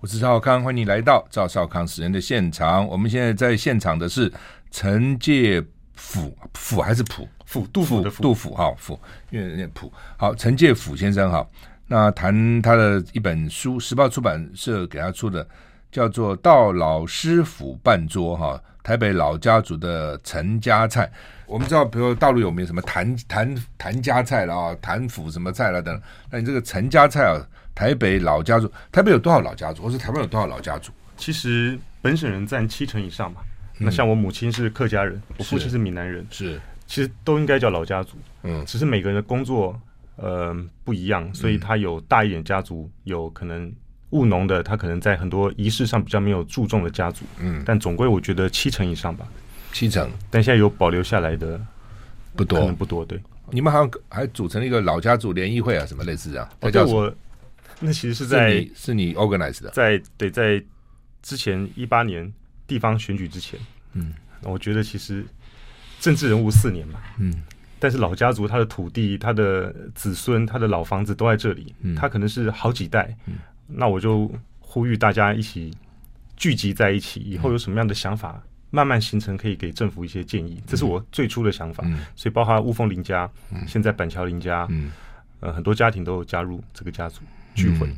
[0.00, 2.88] 我是赵康，欢迎你来到赵少康时人的现场。
[2.88, 4.32] 我们现在在现场的是
[4.70, 7.28] 陈介甫，甫还是甫？
[7.44, 9.92] 甫，杜甫的甫，杜甫哈，甫，因为念甫。
[10.16, 11.46] 好，陈介甫先生哈，
[11.86, 15.46] 那谈他的一本书，时报出版社给他出的，
[15.92, 21.12] 叫做《到老师府办桌》哈，台北老家族的陈家菜。
[21.44, 26.00] 我们知道，比如说大陆有没有什么谭谭谭家菜了啊，谭府什么菜了等。
[26.30, 27.36] 那你这个陈家菜啊？
[27.74, 30.92] 台北老家族，台北有多少老家族，或是台湾有多少老家族？
[31.16, 33.40] 其实本省人占七成以上嘛。
[33.78, 38.16] 嗯、那像我母亲是客家人，我父亲是闽南人，是其实都应该叫老家族。
[38.42, 39.78] 嗯，只是每个人的工作
[40.16, 40.54] 呃
[40.84, 43.72] 不一样，所以他有大一点家族，嗯、有可能
[44.10, 47.24] 务农的，他可能在很多仪式上比较没有注重的家族。
[47.38, 49.26] 嗯，但总归我觉得七成以上吧。
[49.72, 51.60] 七成，但现在有保留下来的
[52.34, 53.04] 不多，可能不多。
[53.04, 53.18] 对，
[53.50, 56.48] 你们好像还组成了一个老家族联谊会啊，什么类似这样？
[56.60, 57.12] 哦，叫我。
[57.80, 60.62] 那其实是在是你，你 organize 的，在对，在
[61.22, 62.30] 之前一八年
[62.66, 63.58] 地方选举之前，
[63.94, 65.24] 嗯，我觉得其实
[65.98, 67.42] 政治人物四年嘛，嗯，
[67.78, 73.34] 但是老家族他的土地、他的子孙、他的老房子都在这里，嗯，他可能是好几代，嗯，
[73.66, 75.74] 那我就呼吁大家一起
[76.36, 84.92] 聚集在一起，以后有什么样的想法，嗯，慢慢形成，可以给政府一些建议，这是我最初的想法，嗯，所以包括乌峰林家，嗯，现在板桥林家，嗯，
[85.40, 87.22] 呃，很多家庭都有加入这个家族。
[87.60, 87.96] 聚会、嗯，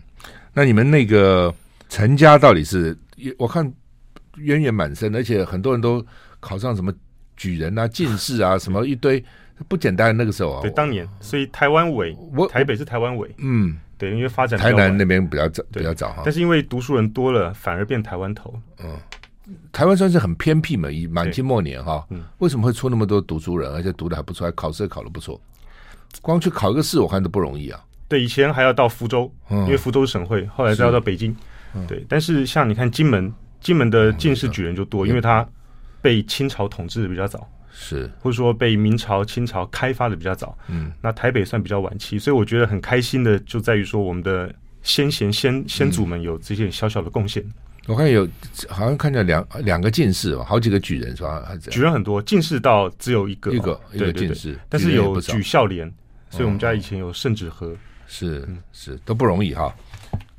[0.52, 1.54] 那你们那个
[1.88, 2.96] 陈家到底是？
[3.38, 3.72] 我看
[4.38, 6.04] 渊源满深，而且很多人都
[6.40, 6.92] 考上什么
[7.36, 9.24] 举人啊、进士啊， 什么一堆
[9.68, 10.16] 不简单。
[10.16, 16.22] 那个时候啊，对，当年，所以台湾尾，我台北是台湾尾，嗯，对，因为发展台南那边比较早，比较早哈。
[16.24, 18.52] 但是因为读书人多了，反而变台湾头。
[18.82, 18.98] 嗯，
[19.70, 25.40] 台湾算是很偏僻嘛，以满清末年哈，嗯，为什么会出那么多读书人，而且读的还不错，还考试考的不错？
[26.20, 27.80] 光去考一个试，我看都不容易啊。
[28.12, 31.34] 对，以前还要到福州，因为福州省会，后来再要到北京。
[31.88, 35.48] 对，但是像你看金门，金门的进士举人就多，因为他
[36.02, 40.54] 被清朝统治的比较早，是或者说被明朝、清朝开发的比较早。
[40.68, 47.42] 嗯，那台北算比较晚期，所以我觉得很开心的就在于说，我们的先贤先先祖们有这些小小的贡献。
[47.86, 48.28] 我看有
[48.68, 51.42] 好像看见两两个进士吧，好几个举人是吧？
[51.70, 55.90] 举人很多，进士到只有一个，一个一个进士，但是有举孝廉，
[56.28, 57.74] 所以我们家以前有圣旨盒。
[58.12, 59.74] 是是都不容易哈，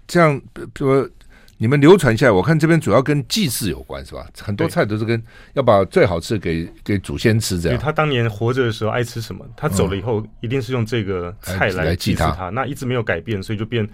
[0.06, 1.10] 这样比如说
[1.58, 4.28] 你们流传下来，我看这边主要跟祭祀有关是吧？
[4.40, 5.20] 很多菜都是跟
[5.54, 7.80] 要把最好吃给给祖先吃这样。
[7.80, 12.50] 他当年活着的时候爱吃什么，他走了以后一定是用这个菜来祭祀他。
[12.50, 13.90] 那一直没有改变，所以就变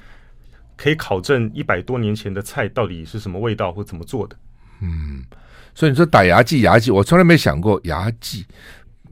[0.76, 4.36] 可以考证一百多年前的菜到底是什么味道或怎么做的。
[4.82, 5.24] 嗯，
[5.74, 8.46] 所以你说打牙祭，牙祭我从来没想过牙祭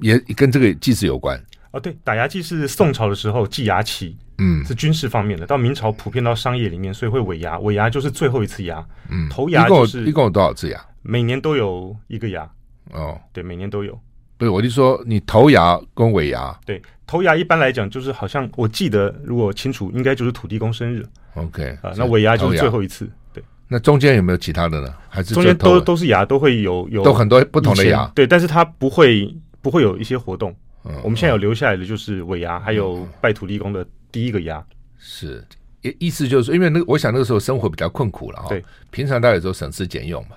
[0.01, 1.41] 也跟这个祭祀有关。
[1.72, 4.17] 哦，对，打牙祭是宋朝的时候祭牙旗。
[4.38, 5.46] 嗯，是军事方面的。
[5.46, 8.86] 到明朝普遍到商业里面，所以会尾牙，尾牙就是最后一次牙。
[9.09, 10.80] 嗯，头牙就是一共，一共有多少次牙？
[11.02, 12.50] 每年都有一个牙。
[12.92, 14.00] 哦，对，每年都有。
[14.38, 16.56] 不是，我就说你头牙跟尾牙。
[16.66, 21.03] 对，头牙一般来讲就是好像我记得，如果清楚，应该就是土地公生日。
[21.34, 23.09] OK 啊，那尾牙就是最后一次。
[23.34, 24.94] 对，那中间有没有其他的呢？
[25.09, 28.09] 还是中间都都是牙，都会有有都很多不同的牙。
[28.14, 30.56] 对，但是它不会不会有一些活动。
[30.86, 34.63] 嗯，我们现在有留下来的就是尾牙，还有拜土地公的第一个压。
[35.00, 35.45] 是，
[35.81, 38.50] 意意思就是说，因为那个，我想那个时候生活比较困苦了哈。
[38.50, 40.35] 对，平常大家有时候省吃俭用嘛，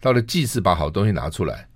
[0.00, 1.66] 到了祭祀把好东西拿出来，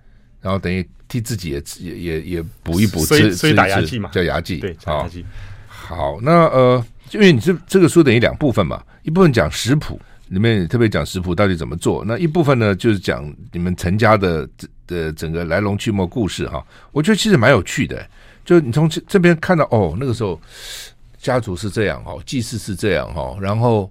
[0.41, 4.59] 然后等于替自己也也也也补一补，所以所以打牙祭嘛，叫牙祭。
[4.59, 5.25] 对，打牙祭。
[5.69, 14.49] 好，那呃，因为你这这个书等于两部分嘛，一部分讲食谱，里面特别讲食谱到底怎么做，那一部分呢就是讲你们陈家的
[14.87, 16.65] 的整个来龙去脉故事哈。
[16.91, 18.05] 我觉得其实蛮有趣的，
[18.45, 20.41] 就你从这这边看到哦，那个时候。
[21.23, 23.89] 家族是这样哦，祭祀是这样哈，然后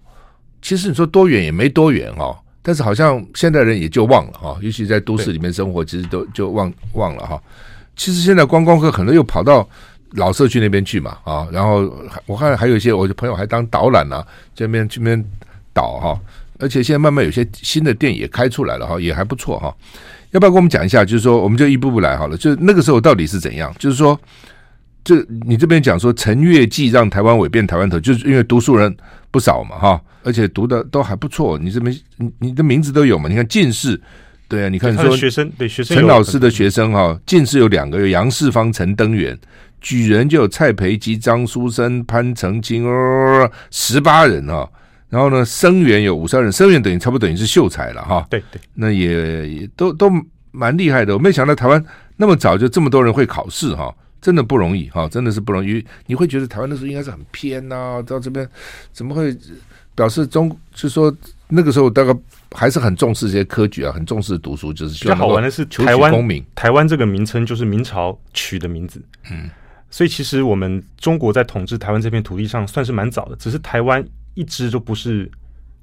[0.62, 7.42] 其实你说多远也没多远哈，但是好像现代人也就忘了哈，尤其在都市里面生活，其实都就忘忘了哈。
[7.96, 9.68] 其实现在观光客很多又跑到
[10.16, 11.90] 老社区那边去嘛啊，然后
[12.26, 14.22] 我看还有一些我的朋友还当导览呢，
[14.54, 15.24] 这边这边
[15.74, 16.20] 导哈，
[16.60, 19.74] 而且现在慢慢有些新的店也开出来了哈，也还不错哈。
[20.32, 21.06] 要不要跟我们讲一下？
[21.06, 22.36] 就是说，我们就一步步来好了。
[22.36, 23.74] 就那个时候到底是怎样？
[23.80, 24.20] 就是说。
[25.04, 28.96] 这你这边讲说陈月记让台湾尾变台湾头，就是因为读书人
[29.32, 31.58] 不少嘛，哈，而且读的都还不错。
[31.58, 33.28] 你这边你你的名字都有嘛？
[33.28, 34.00] 你看进士，
[34.48, 39.38] 对啊，你看说学生对学生陈老师的学生哈，进士有两个，有杨世芳、陈登元，
[39.80, 42.84] 举人就有蔡培基、张书生、潘承钦，
[43.72, 44.70] 十八人哈。
[45.10, 48.26] 然后呢，生源有五十二人，生源等于差不多等于是秀才了哈。
[48.30, 50.10] 对对，那也也都都
[50.52, 51.14] 蛮厉害的。
[51.14, 51.84] 我没想到台湾
[52.16, 53.94] 那么早就这么多人会考试哈。
[54.22, 55.84] 真的不容易哈，真的是不容易。
[56.06, 58.48] 你会觉得台湾那时候应该是很偏呐、啊，到这边
[58.94, 59.36] 怎么会
[59.96, 60.50] 表示中？
[60.74, 61.14] 就是说
[61.50, 62.16] 那个时候大概
[62.52, 66.44] 还是很重视这些科举啊，很重视读书，就是比较好玩的是台湾公民。
[66.54, 69.02] 台湾这个名称就是明朝取的名字，
[69.32, 69.50] 嗯，
[69.90, 75.30] 所以其实我们中国在统治台湾这片土地上算是蛮早的，只是台湾一直都不是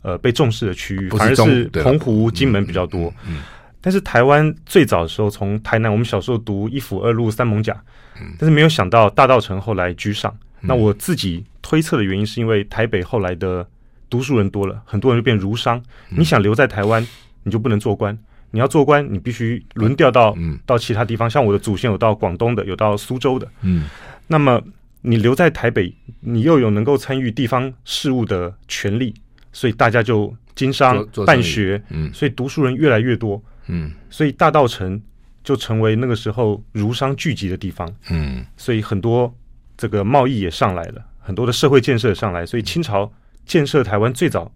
[0.03, 3.13] 呃被重视的区域，反而是澎湖、金门比较多。
[3.27, 3.43] 嗯，嗯嗯
[3.81, 7.73] 但是台湾最早的时候，从台南，我们小时候读一府二路三艋舺，
[8.21, 10.37] 嗯，但是没有想到大道城后来居上。
[10.61, 13.65] 那我自己推测的原因，是因为台北后来的
[14.11, 15.81] 读书人多了，很多人就变儒商。
[16.09, 17.07] 你想留在台湾，
[17.45, 18.13] 你就不能做官；
[18.51, 20.37] 你要做官，你必须轮调到
[20.67, 21.31] 到其他地方。
[21.31, 23.49] 像我的祖先有到广东的，有到苏州的。
[23.63, 23.85] 嗯，
[24.27, 24.61] 那么
[25.03, 29.15] 你留在台北，你又有能够参与地方事务的权利，
[29.53, 31.81] 所以大家就经商办学。
[31.91, 33.41] 嗯，所以读书人越来越多。
[33.69, 35.01] 嗯，所以大道城
[35.45, 37.89] 就成为那个时候儒商聚集的地方。
[38.11, 39.33] 嗯，所以很多。
[39.81, 43.09] 这个贸易也上来了，很多的社会建设上来，所以清朝
[43.47, 44.51] 建设台湾最早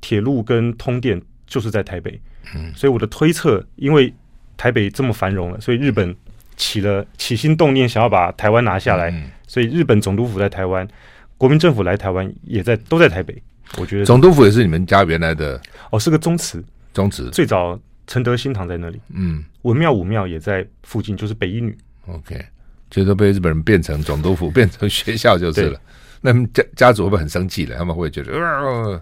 [0.00, 2.18] 铁路跟通电就是在台北。
[2.54, 4.10] 嗯，所以我的推测，因为
[4.56, 6.16] 台北这么繁荣了，所以日本
[6.56, 9.10] 起了起心动念，想要把台湾拿下来。
[9.10, 10.88] 嗯，所以日本总督府在台湾，
[11.36, 13.42] 国民政府来台湾也在都在台北。
[13.76, 15.60] 我觉得总督府也是你们家原来的
[15.90, 16.64] 哦，是个宗祠，
[16.94, 17.78] 宗祠最早
[18.12, 19.00] 承德新堂在那里。
[19.14, 21.74] 嗯，文庙武庙也在附近，就是北一女。
[22.06, 22.44] OK。
[22.90, 25.80] 就都被日本人变成总督府， 变成学校就是了。
[26.20, 27.74] 那家家族会不会很生气了？
[27.78, 28.34] 他们会觉得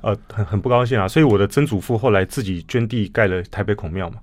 [0.01, 1.09] 呃，很很不高兴啊。
[1.09, 4.19] 所以我的曾祖父后来自己捐地盖了台北孔庙嘛。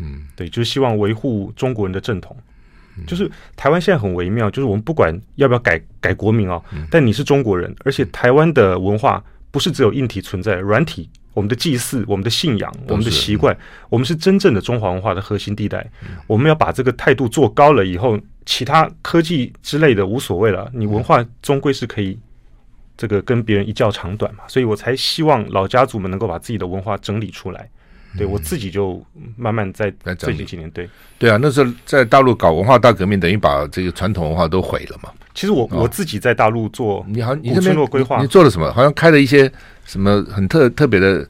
[0.00, 2.34] 嗯，对，就是希望维护中国人的正统。
[3.06, 11.10] 就是台湾现在很微妙，就是我们不管要不要改改国名哦，但你是中国人，而且台湾的文化不是只有硬体存在，软体。
[11.34, 13.56] 我们的祭祀、我们的信仰、我们的习惯，
[13.88, 15.84] 我们是真正的中华文化的核心地带。
[16.26, 20.70] 我们要把这个态度做高了以后，其他科技之类的无所谓了。
[20.74, 22.18] 你文化终归是可以
[22.96, 24.44] 这个跟别人一较长短嘛。
[24.46, 27.68] 所以我才希望老家族们能够把自己的文化整理出来。
[28.18, 29.02] 对，我自己就
[29.38, 30.86] 慢慢在最近几年，对
[31.18, 35.08] 对啊，那时候在大陆搞文化大革命，等于把这个传统文化都毁了嘛。
[35.32, 38.70] 其实我我自己在大陆做，你好，你这边规划，你做了什么？
[38.74, 39.50] 好像开了一些。
[39.84, 41.28] 什么很特特别的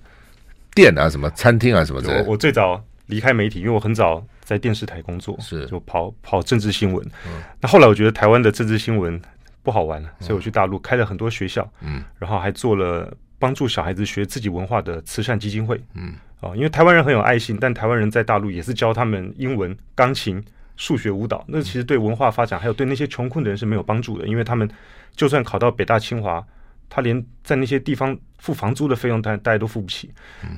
[0.75, 2.23] 店啊，什么餐厅啊，什么的。
[2.23, 7.05] 我我最早离开媒体，因为我很早在电视台工作，是就跑跑政治新闻。
[7.27, 9.21] 嗯，那后来我觉得台湾的政治新闻
[9.63, 20.43] 不好玩了，所以我去大陆开了很多学校，嗯，然后还做了帮助小孩子学自己文化的慈善基金会，嗯，啊，因为台湾人很有爱心，但台湾人在大陆也是教他们英文、钢琴、
[20.77, 24.69] 数学、舞蹈，那其实对文化发展还有对那些穷困的人是没有帮助的，因为他们
[25.17, 26.45] 就算考到北大、清华。
[26.95, 30.11] 他连在那些地方付房租的费用，大大家都付不起，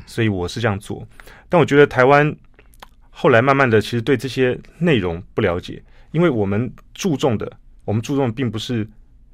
[0.04, 1.06] 所以我是这样做。
[1.48, 2.34] 但我觉得台湾
[3.10, 7.48] 后来慢慢的，其实对这些内容不了解，因为我们注重的，
[7.84, 8.84] 我们注重的并不是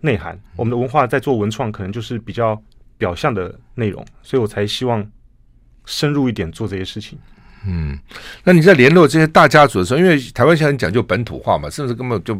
[0.00, 2.62] 内涵，我们的文化在做文创，可能就是比较
[2.98, 5.10] 表象的内容，所以我才希望
[5.86, 7.18] 深入一点做这些事情。
[7.66, 7.98] 嗯，
[8.44, 12.38] 那你在联络这些大家族的时候，因为台湾现在很讲究本土化嘛，甚至根本就。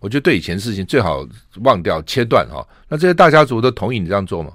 [0.00, 1.26] 我觉得对以前事情最好
[1.62, 2.66] 忘掉、切断哈。
[2.88, 4.50] 那这些大家族都同意你这样做吗？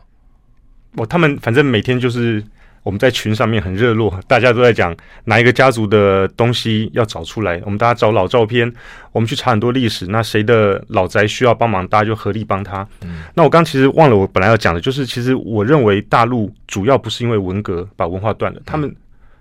[0.95, 2.43] 我他们反正每天就是
[2.81, 7.61] 我们在群上面很热络，大家都在讲哪一个家族的东西要找出来。
[7.65, 8.73] 我们大家找老照片，
[9.11, 10.07] 我们去查很多历史。
[10.07, 12.87] 那谁的老宅需要帮忙，大家就合力帮他。
[13.01, 13.23] 嗯。
[13.35, 18.95] 那我刚其实忘了，我本来要讲的就是，其实我认为大陆主要不是因为文革把文化断了，他们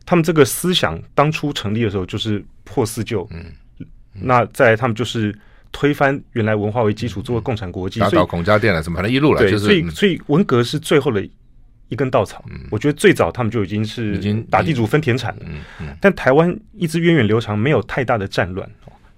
[0.04, 3.26] 他们这个思想当初成立的时候就是破四旧。
[3.30, 3.44] 嗯。
[4.12, 5.34] 那在他们就是。
[5.72, 11.26] 推翻原来文化为基础做共产国际，打倒孔家店了，怎么反正一路来，对，所以所以文革是最后的
[11.88, 12.44] 一根稻草。
[12.70, 15.46] 我觉得最早他们就已经是已经打地主分田产了。
[16.00, 18.68] 但台湾一直源远流长，没有太大的战乱。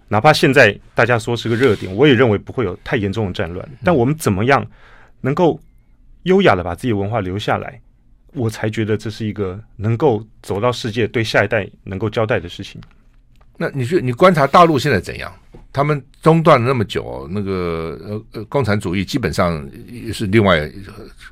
[0.09, 3.69] 哪怕现在大家说是个热点，我也认为不会有太严重的战乱。
[3.85, 4.67] 但我们怎么样
[5.21, 5.61] 能够
[6.23, 7.81] 优雅的把自己的文化留下来，
[8.33, 12.81] 我才觉得这是一个能够走到世界，对下一代能够交代的事情。
[13.59, 15.31] 那你去你观察大陆现在怎样？
[15.71, 19.69] 他们中断了那么久，那个呃呃，共产主义基本上
[20.13, 20.69] 是另外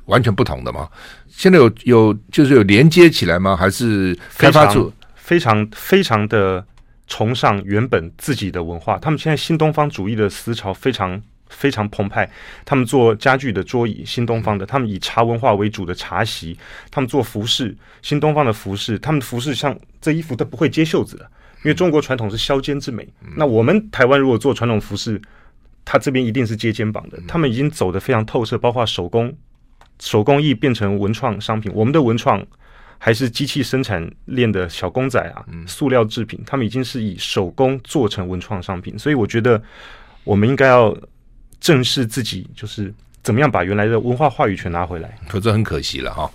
[0.05, 0.87] 完全不同的嘛。
[1.27, 3.55] 现在有有就是有连接起来吗？
[3.55, 6.63] 还是开发出非常非常的
[7.07, 8.99] 崇尚原本自己的文化？
[8.99, 12.29] 他们现在新东方主义的思潮非常非常澎湃。
[12.63, 16.55] 他们做家具的桌椅，新东方的；他们以茶文化为主的茶席；
[16.91, 18.99] 他们做服饰，新东方的服饰。
[18.99, 21.23] 他们的服饰像这衣服都不会接袖子的。
[21.23, 21.29] 因
[21.67, 25.21] 为中国传统是削肩之美，那我们台湾如果做传统服饰，
[25.85, 27.19] 它这边一定是接肩膀的。
[27.27, 29.33] 他们已经走得非常透彻，包括手工、
[29.99, 31.71] 手工艺变成文创商品。
[31.73, 32.45] 我们的文创
[32.97, 38.97] 还是机器生产链的小公仔啊，塑料制品，他们已经是以手工做成文创商品。
[38.99, 39.61] 所以我觉得
[40.23, 40.95] 我们应该要
[41.59, 42.93] 正视自己，就是
[43.23, 45.17] 怎么样把原来的文化话语权拿回来。
[45.27, 46.29] 可这很可惜了哈。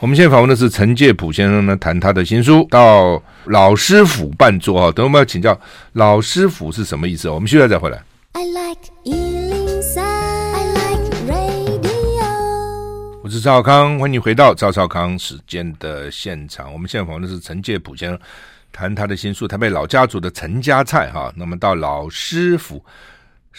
[0.00, 4.92] 我们现在访问的是陈介甫先生呢，谈他的新书《到老师府办桌》啊。
[4.92, 5.60] 等我们要请教
[5.94, 7.28] 老师府是什么意思？
[7.28, 8.00] 我们现在再回来。
[8.34, 12.22] I like 103, I like radio。
[13.24, 16.72] 我是赵少康，欢迎你回到赵少康时间的现场。
[16.72, 18.20] 我们现在访问的是陈介甫先生，
[18.70, 21.32] 谈他的新书《台北老家族的陈家菜》哈。
[21.34, 22.80] 那么到老师府，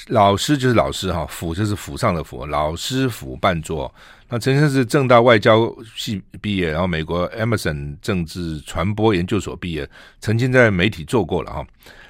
[0.08, 3.94] 老师就是老师哈，府就是府上的府，老师府办桌。
[4.30, 11.66] 那陈先生是正大外交系毕业，然后美国 Emerson 政治传播研究所毕业，曾经在媒体做过了哈。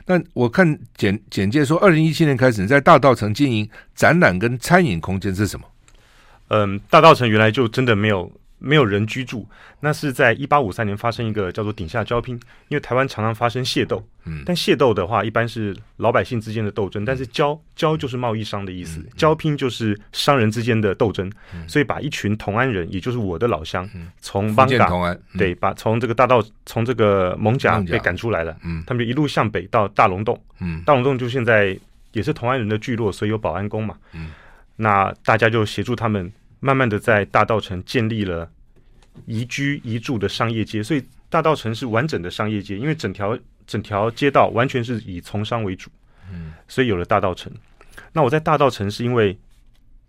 [0.05, 5.65] 那我看简简介说，二零一七年开始你在大道城经营展览跟餐饮空间是什么？
[6.49, 8.31] 嗯，大道城原来就真的没有。
[8.59, 9.47] 没有人居住，
[9.79, 12.35] 那是在一八五三年发生一个叫做顶下交拼，
[12.67, 21.31] 因为台湾常常发生械斗，嗯，但械斗的话一般是老百姓之间的斗争，但是交交就是贸易商的意思，交拼就是商人之间的斗争，
[21.67, 23.89] 所以把一群同安人，也就是我的老乡，
[24.21, 27.79] 从艋舺，对，把从这个大道从这个蒙甲。
[27.89, 31.75] 被赶出来了，嗯，他们就一路向北到大龙洞，嗯，大龙洞就现在
[32.11, 34.31] 也是同安人的聚落，所以有保安宫嘛，嗯，
[34.75, 36.31] 那大家就协助他们。
[36.59, 38.49] 慢慢的在大道城建立了
[39.25, 45.89] 宜居宜住的商业街，所以大道城是完整的商业街，因为整条整条街道完全是以从商为主，
[46.31, 47.51] 嗯，所以有了大道城。
[48.11, 49.37] 那我在大道城是因为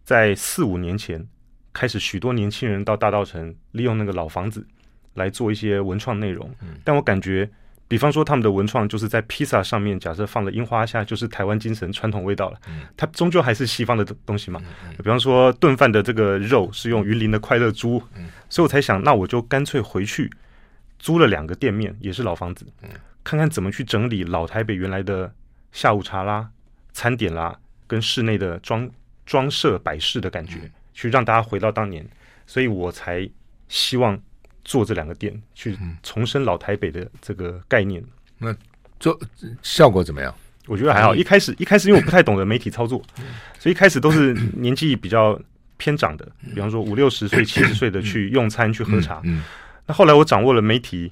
[0.05, 1.27] 在四五年前
[1.73, 4.67] 开始，许多年轻人到大道城利用那个老房子
[5.15, 6.51] 来做一些文创内容，
[6.85, 7.51] 但我感觉。
[7.91, 12.61] 比方说，他们的文创就是在披萨上面，假设放了樱花虾，就是台湾精神传统味道了。
[12.97, 14.63] 它终究还是西方的东西嘛。
[14.99, 18.01] 比方说，炖饭的这个肉是用云林的快乐猪，
[18.49, 20.31] 所以我才想，那我就干脆回去
[21.01, 22.65] 租了两个店面，也是老房子，
[23.25, 25.35] 看看怎么去整理老台北原来的
[25.73, 26.49] 下午茶啦、
[26.93, 28.89] 餐点啦，跟室内的装
[29.27, 32.09] 装设摆饰的感觉，去让大家回到当年。
[32.47, 33.29] 所以我才
[33.67, 34.17] 希望。
[34.71, 38.01] 做这两个店，去重生老台北的这个概念，
[38.39, 38.55] 那
[39.01, 39.19] 做
[39.63, 40.33] 效果怎么样？
[40.69, 41.13] 我觉得还好。
[41.13, 43.03] 一开始一开始因为我不太懂得媒体操作，
[43.59, 45.37] 所以一开始都是年纪比较
[45.77, 49.21] 偏长的，比方说五六十岁、七十岁的去用餐、去喝茶。
[49.87, 51.11] 那后来我掌握了媒体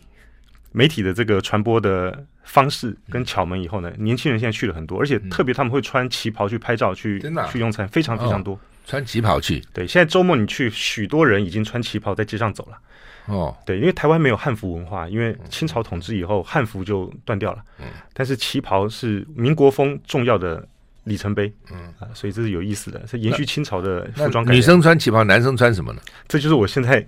[0.71, 8.57] 媒体的这个传播的方式跟窍门以后呢，年轻人现在去了很多，而且特别他们会穿旗袍去拍照、去去用餐，非常非常多。
[8.87, 9.61] 穿旗袍去？
[9.73, 12.79] 对，现在周末你去，许多人已经穿旗袍在街上走了。
[13.29, 17.63] 哦，对，因为台湾没有汉服文化，因为清朝统治以后，汉服就断掉了。
[17.79, 20.67] 嗯，但是旗袍是民国风重要的
[21.05, 21.53] 里程碑。
[21.71, 24.45] 嗯啊，所以这是有意思的，是延续清朝的服装。
[24.51, 26.01] 女生穿旗袍，男生穿什么呢？
[26.27, 26.99] 这就是我现在，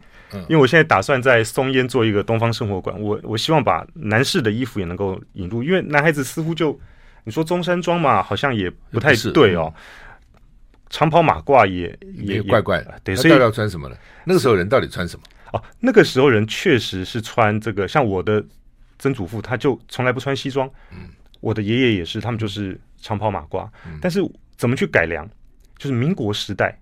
[0.49, 6.79] 因为我现在打算在松烟做一个东方生活馆，我我希望把男士的衣服也能够引入，因为男孩子似乎就
[7.25, 9.73] 你说中山装嘛，好像也不太对哦。
[10.93, 13.97] 长袍马褂也也怪怪的，对，所以要穿什么呢？
[14.25, 15.23] 那个时候人到底穿什么？
[15.53, 18.45] 哦，那个时候人确实是穿这个，像我的
[18.99, 20.71] 曾祖父，他就从来不穿西装。
[20.93, 21.09] 嗯，
[21.41, 23.69] 我的爷爷也是，他们就是长袍马褂。
[23.87, 24.21] 嗯，但是
[24.57, 25.29] 怎么去改良？
[25.79, 26.79] 就是民国时代，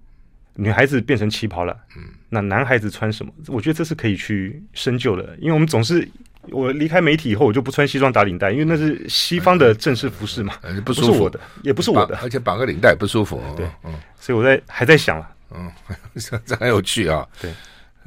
[0.54, 1.76] 女孩子变成旗袍了。
[1.96, 3.32] 嗯，那男孩子穿什么？
[3.46, 6.06] 我觉得这是可以去深究的，因为我们总是
[6.50, 13.40] 我离开媒体以后，我就不穿西装打领带，因为那是西方的正式服饰嘛，不舒服，不是我的，也不是我的，而且绑个领带不舒服。
[13.56, 15.70] 对，嗯，所以我在还在想了，嗯，
[16.44, 17.26] 这很有趣啊。
[17.40, 17.50] 对。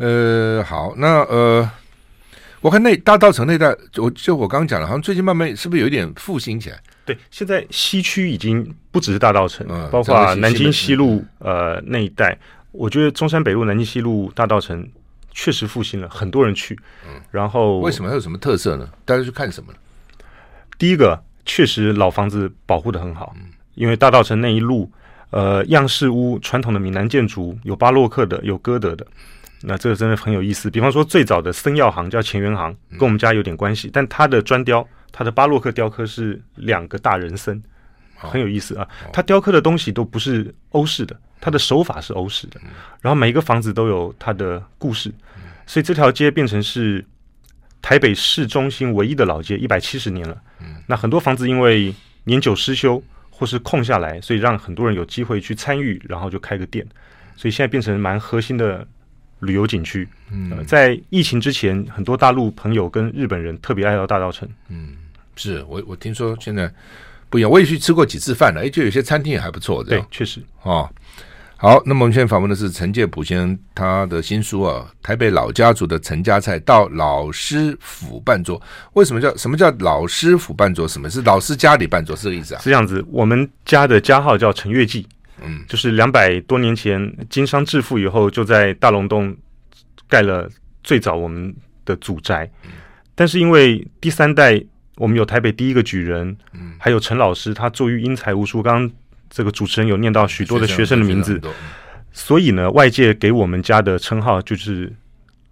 [0.01, 1.70] 呃，好，那呃，
[2.60, 3.67] 我看那大道城那带，
[3.98, 6.79] 我就我刚刚讲了，好像最近慢慢是不是有一点复兴起来？
[7.05, 12.36] 对，现在西区已经不只是大道城，嗯、包括南京西路呃那一带，
[12.72, 14.89] 我觉得中山北路、南京西路、大道城
[15.31, 16.75] 确实复兴了，很多人去。
[17.08, 18.10] 嗯，然后为什么？
[18.10, 18.89] 它有什么特色呢？
[19.05, 19.77] 大家去看什么呢？
[20.79, 24.91] 第一个，确实老房子保护的很好，嗯、因为大道城那一路，
[25.29, 29.05] 呃，样式屋传统的闽南建筑，有巴洛克的，有歌德的。
[29.63, 30.69] 那这个真的很有意思。
[30.69, 33.89] 比方说，最早的森药行叫乾元行，跟我们家有点关系。
[33.93, 37.61] 但它的砖雕，它的巴洛克雕刻是两个大人参，
[38.15, 38.87] 很有意思啊。
[39.13, 42.59] 它雕刻的东西都不是欧式的，它的手法是欧式的。
[43.01, 45.13] 然后每一个房子都有它的故事，
[45.67, 47.05] 所以这条街变成是
[47.81, 50.35] 台北市中心唯一的老街，一百七十年了。
[50.87, 56.83] 那很多房子因为年久失修或是空下来，所以让很多人有机会去参与，然后就开个店。
[57.35, 58.87] 所以现在变成蛮核心的。
[59.41, 64.48] 旅游景区，嗯、呃，在疫情之前，很多大陆朋友跟日本人特别爱到大稻城。
[64.69, 64.95] 嗯，
[65.36, 66.71] 是我我听说现在
[67.29, 70.89] 不一样，我也去吃过几次饭了，哎，就有些餐厅也还不错，对，确实哦。
[71.57, 78.60] 好，那么我们现在访问的是陈介普先生，他的新书啊，《台北老家族的陈家菜到老师府办桌》。
[78.93, 80.88] 为什么叫什么叫老师府办桌？
[80.88, 82.15] 什么是老师家里办桌？
[82.15, 82.62] 是这个意思啊？
[82.62, 85.07] 是这样子，我们家的家号叫陈月记。
[85.43, 89.36] 嗯，就是两百多年前经商致富以后，就在大龙洞
[90.07, 90.50] 盖了
[90.83, 91.53] 最早我们
[91.86, 92.50] 的祖宅。
[93.15, 94.63] 但是因为第三代，
[94.95, 96.74] 我们有台北第一个举人，嗯。
[96.79, 98.63] 还有陈老师，他作育英才无数。
[98.63, 98.91] 刚刚
[99.29, 101.39] 这个主持人有念到许多的学生的名字，
[102.12, 104.91] 所以呢，外界给我们家的称号就是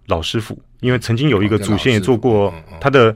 [0.06, 3.14] 老师傅，因为曾经有一个祖先也做过，他的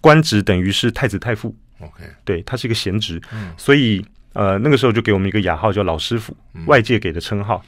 [0.00, 1.54] 官职等于是太子太傅。
[1.80, 3.20] OK，对，他是一个闲职，
[3.58, 4.02] 所以
[4.36, 7.64] 呃，那个时候就给我们一个雅号叫老师傅，外界给的称号。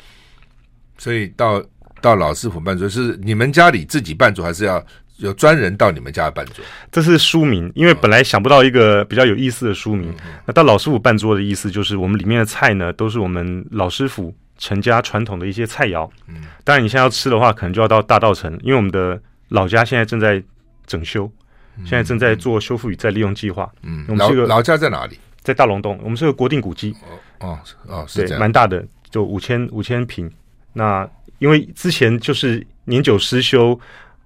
[0.98, 1.64] 所以到
[2.02, 4.84] 到老师傅办桌，是你们家里自己办桌，还是要
[5.16, 6.62] 有专人到你们家办桌？
[6.92, 10.14] 这是书名，因为本来想不到一个比较有意思的书名。
[10.44, 16.06] 那到老师傅办桌的意思，就是我们里面的菜呢，都是我们老师傅陈家传统的一些菜肴。
[16.26, 20.42] 嗯，当然你现在要吃的话，可能就要到大道城，因为我们的老家现在正在
[20.86, 21.30] 整修，
[21.78, 23.70] 现在正在做修复与再利用计划。
[23.82, 25.18] 嗯，我们这个老家在哪里？
[25.42, 25.98] 在大龙洞。
[26.02, 26.94] 我们是个国定古迹。
[27.40, 30.28] 哦哦，是对，蛮大的，就五千五千平。
[30.72, 33.78] 那因为之前就是年久失修，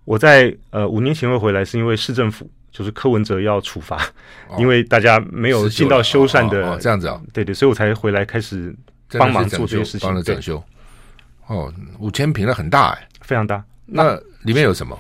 [0.04, 3.96] 我在呃五年前会回来，是因为市政府就是柯文哲要处罚，
[4.48, 8.74] 哦、因为大家没有尽到修缮的、哦哦哦、这样子啊，对对，所以我才回来开始
[9.18, 10.62] 帮忙做这些事情，帮了整修。
[11.48, 13.62] 哦，五千平的很大哎，非常大。
[13.84, 14.98] 那，那里面有什么？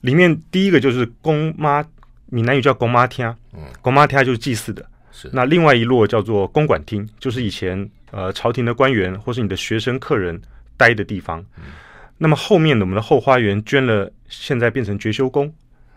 [0.00, 1.84] 里面第一个就是公妈，
[2.26, 4.82] 闽南语叫公妈厅，嗯，公妈厅就是祭祀的。
[5.12, 5.30] 是。
[5.32, 7.88] 那另外一摞叫做公馆厅，就是以前。
[8.14, 10.38] 呃，朝廷的官员或是你的学生客人
[10.76, 11.40] 待的地方。
[11.56, 11.72] 嗯、
[12.18, 15.46] 那么后面的我们的后花园捐了，现在变成觉修宫。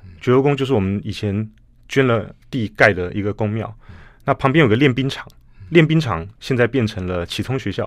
[0.01, 1.51] 嗯、觉修宫就是我们以前
[1.89, 3.67] 捐了地盖的一个宫庙。
[3.89, 5.27] 嗯、那旁边有个练兵场，
[5.71, 7.83] 练、嗯、兵场现在变成了启聪学校。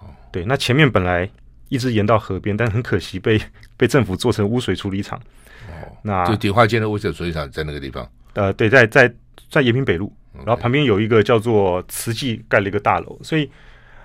[0.00, 1.28] 哦、对，那前面本来
[1.68, 3.38] 一直延到河边，但很可惜被
[3.76, 5.20] 被政府做成污水处理厂。
[5.68, 8.10] 哦，那就迪化街的污水处理厂在那个地方。
[8.32, 9.14] 呃，对，在在
[9.50, 10.10] 在延平北路。
[10.44, 13.50] 然后旁边有一个叫做慈济盖了一个大楼，所以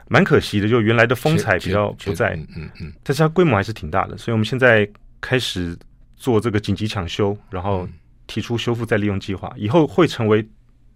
[0.07, 4.87] 蛮可惜的，就原来的风采比较不在，嗯嗯，嗯，但是它规模还是挺大的，所以我们现在
[5.19, 5.77] 开始
[6.17, 7.87] 做这个紧急抢修，然后
[8.27, 10.47] 提出修复再利用计划，以后会成为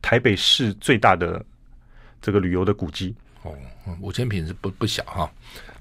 [0.02, 1.44] 台北市最大的
[2.22, 3.16] 这个旅游的古迹。
[3.44, 3.54] 哦，
[4.02, 5.32] 五千平是不不小哈。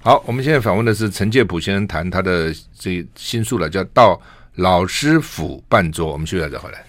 [0.01, 4.21] 好，我们现在访问的是陈介甫先生，谈他的这新书了，叫《到
[4.55, 6.85] 老师府办桌》，我们休息再回来。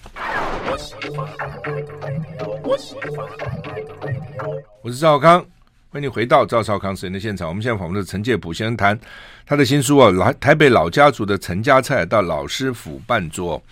[4.82, 5.40] 我是赵少康，
[5.88, 7.48] 欢迎你回到赵少康时人的现场。
[7.48, 8.98] 我们现在访问的是陈介甫先生，谈
[9.46, 13.62] 他的新书啊，老台北老家族的陈家菜到老师府办桌。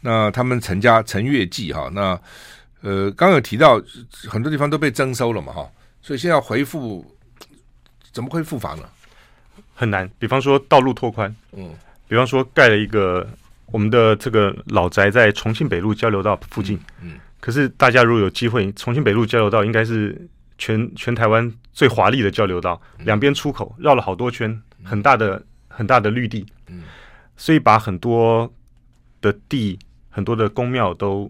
[0.00, 2.16] 那他们陈家陈月记哈，那
[2.82, 3.82] 呃，刚有提到
[4.28, 5.68] 很多地方都被征收了嘛哈，
[6.00, 7.04] 所以现在要恢复，
[8.12, 8.84] 怎么会复法呢？
[9.74, 10.08] 很难。
[10.20, 11.74] 比方说道路拓宽，嗯，
[12.06, 13.28] 比方说盖了一个。
[13.66, 20.28] 我们的这个老宅在重庆北路交流道附近，嗯，嗯，可是大家如果有机会，重庆北路交流道应该是
[20.58, 26.84] 全全台湾最华丽的交流道，两边出口绕了好多圈，很大的很大的绿地，嗯，
[27.36, 28.48] 所以把很多
[29.20, 29.76] 的地、
[30.08, 31.28] 很多的宫庙都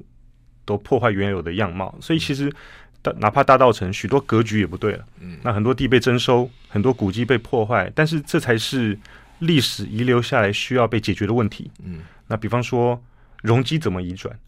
[0.66, 2.53] 都破坏原有的样貌，所以其实
[3.01, 8.98] 大哪怕大道城许多格局也不对了，嗯，那很多地被征收，很多古迹被破坏，但是这才是
[9.38, 12.01] 历史遗留下来需要被解决的问题，嗯。
[12.29, 13.03] 那比方说，
[13.42, 14.38] 容积怎么移转？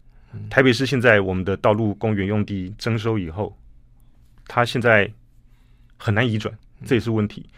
[0.49, 3.57] 台北市现在我们的道路公园用地征收以后，
[4.47, 5.11] 它现在
[5.97, 6.53] 很难移转，
[6.85, 7.49] 这也是问题。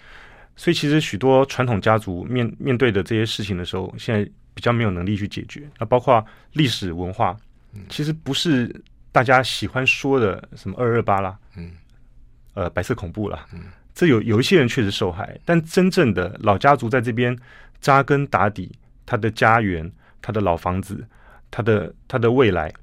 [0.56, 5.70] 所以其实许多传统家族面面对的这些事情的时候，现在比较没有能力去解决。
[5.80, 7.38] 那包括历史文化，
[7.90, 8.74] 其实不是
[9.12, 11.72] 大家喜欢说的什么二二八啦，嗯，
[12.54, 13.62] 呃，白色恐怖啦，嗯，
[13.94, 17.38] 这有有一些人确实受害，但真正的老家族在这边
[17.80, 18.72] 扎根打底，
[19.06, 19.92] 他的家园。
[20.20, 21.08] 他的老房子，
[21.50, 22.74] 他的他的未来，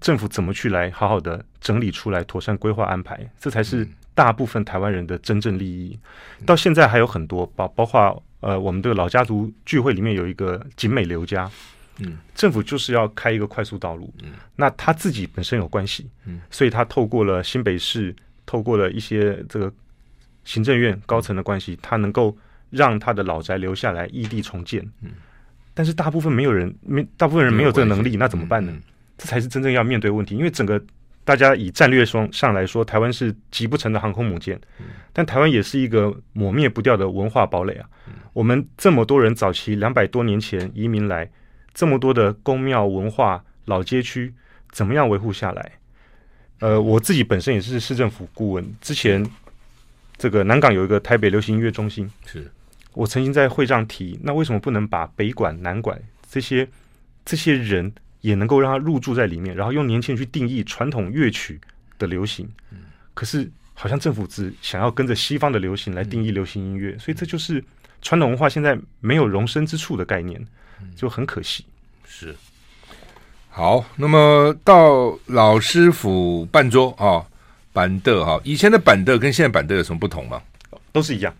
[0.00, 5.98] 政府怎么去来好好的整理出来，妥善规划安排，这才是大部分台湾人的真正利益。
[6.46, 11.50] 到现在还有很多，包包括呃，我们的老家族聚会里面有一个景美刘家，
[11.98, 19.72] 嗯，政府就是要开一个快速道路，嗯，那他自己本身有关系，嗯，所以他透过了新北市，透过了一些这个
[20.44, 22.36] 行政院高层的关系，他能够
[22.70, 25.10] 让他的老宅留下来，异地重建，嗯。
[25.74, 28.72] 但是大部分没有人，没大部分人没有这个能力，那怎么办呢？
[29.16, 30.36] 这才是真正要面对问题。
[30.36, 30.82] 因为整个
[31.24, 34.60] 大家以战略上上来说，台湾是集不成的航空母舰，
[35.12, 37.88] 但台湾也是一个抹灭不掉的文化堡垒啊。
[38.32, 41.30] 我们这么多人早期两百多年前移民来，
[41.72, 44.34] 这么多的宫庙文化老街区，
[44.72, 45.72] 怎么样维护下来？
[46.60, 49.24] 呃，我自己本身也是市政府顾问，之前
[50.16, 52.50] 这个南港有一个台北流行音乐中心是。
[52.94, 56.00] 我曾经在会上提，那为什么不能把北管、南管
[56.30, 56.68] 这些
[57.24, 61.60] 这些人也能够让他入住在里面，然后用年轻人去定义传统乐曲
[61.98, 62.48] 的流行？
[63.14, 67.62] 可是好像政府只想要跟着西方的流行来定义流行音乐，所以这就是
[68.00, 70.44] 传统文化现在没有容身之处的概念。
[70.96, 71.64] 就很可惜。
[72.04, 72.34] 是。
[73.48, 77.24] 好，那么到老师傅办桌啊，
[77.72, 80.42] 板凳哈，以前的板凳跟现在板凳有什么不同吗？
[80.90, 81.32] 都是一样，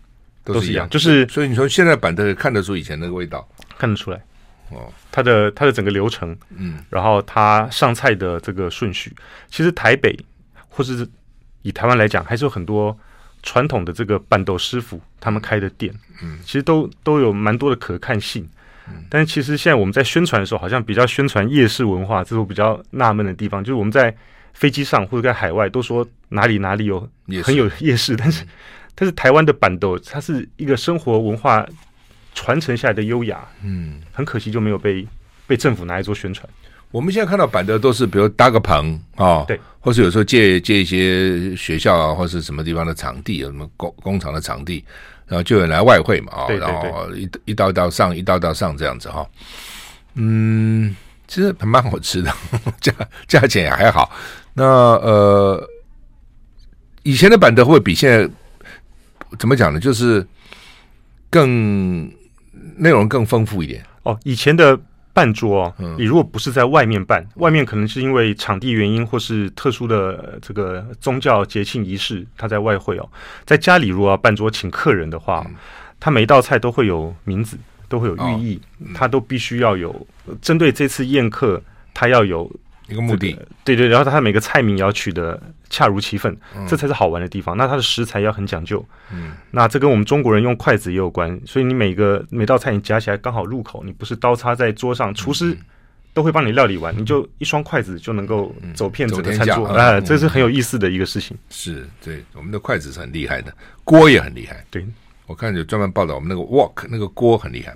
[0.43, 4.21] 都是一样，就是所以你说现在板凳看得出以前那个味道，看得出来。
[4.69, 9.13] 哦，它的它的整个流程，嗯，然后它上菜的这个顺序，
[9.49, 10.17] 其实台北
[10.67, 11.07] 或是
[11.61, 12.97] 以台湾来讲，还是有很多
[13.43, 18.47] 传统的这个办桌师傅他们开的店，嗯，其实都都有蛮多的可看性。
[19.09, 23.63] 但是其实现在我们在宣传的时候，好像比较宣传夜市文化，这是我比较纳闷的地方。
[23.63, 24.13] 就是我们在
[24.53, 27.09] 飞机上或者在海外都说哪里哪里有
[27.43, 28.43] 很有夜市，但是
[28.95, 31.65] 但是台湾的板豆，它是一个生活文化
[32.33, 35.07] 传承下来的优雅，嗯，很可惜就没有被
[35.47, 36.47] 被政府拿来做宣传。
[36.91, 44.83] 我们现在看到板豆都是比如搭个棚啊，对，或是有时候借借一些学校啊或是什么地方的场地，有什么工工厂的场地。
[45.25, 49.25] 然后就有人来外汇嘛，啊，然后一一道一道上，一道道上这样子哈，
[50.15, 50.95] 嗯，
[51.27, 52.31] 其实还蛮好吃的，
[52.81, 52.93] 价
[53.25, 54.11] 价钱也还好。
[54.53, 55.67] 那呃，
[57.03, 58.29] 以前的板豆会比现在
[59.39, 59.79] 怎么讲呢？
[59.79, 60.25] 就是
[61.29, 62.11] 更
[62.77, 64.79] 内容更丰富一点哦，以前的。
[65.15, 73.07] 办桌哦，你如果不是在外面办，外面可能是因为场地原因，或是特殊的这个宗教节庆仪式，他在外会哦。
[73.45, 75.45] 在家里如果要办桌请客人的话，
[75.99, 77.55] 他每一道菜都会有名字，
[77.87, 78.59] 都会有寓意，
[78.95, 80.07] 他都必须要有
[80.41, 81.61] 针对这次宴客，
[81.93, 82.51] 他要有。
[82.87, 87.55] 一个目的，对对，然后它每个菜名也要取得恰如其分，嗯，这才是好玩的地方。
[87.55, 91.39] 那它的食材要很讲究，嗯，那这跟我们中国人用筷子也有关。
[91.45, 95.57] 所以你每个每道菜你夹起来刚好入口，你不是刀叉在桌上，厨师
[96.13, 101.37] 都会帮你料理完，你就一双筷子就能够走遍整个餐桌，哎，这是很有意思的一个事情。
[101.49, 103.53] 是对，我们的筷子是很厉害的，
[103.85, 104.61] 锅也很厉害。
[104.69, 104.85] 对，
[105.25, 107.73] 我看有专门报道我们那个 wok 那个锅很厉害。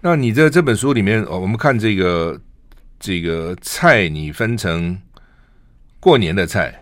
[0.00, 2.40] 那你在这本书里面，我们看这个。
[3.02, 4.96] 这个菜你分成
[5.98, 6.72] 过年的菜、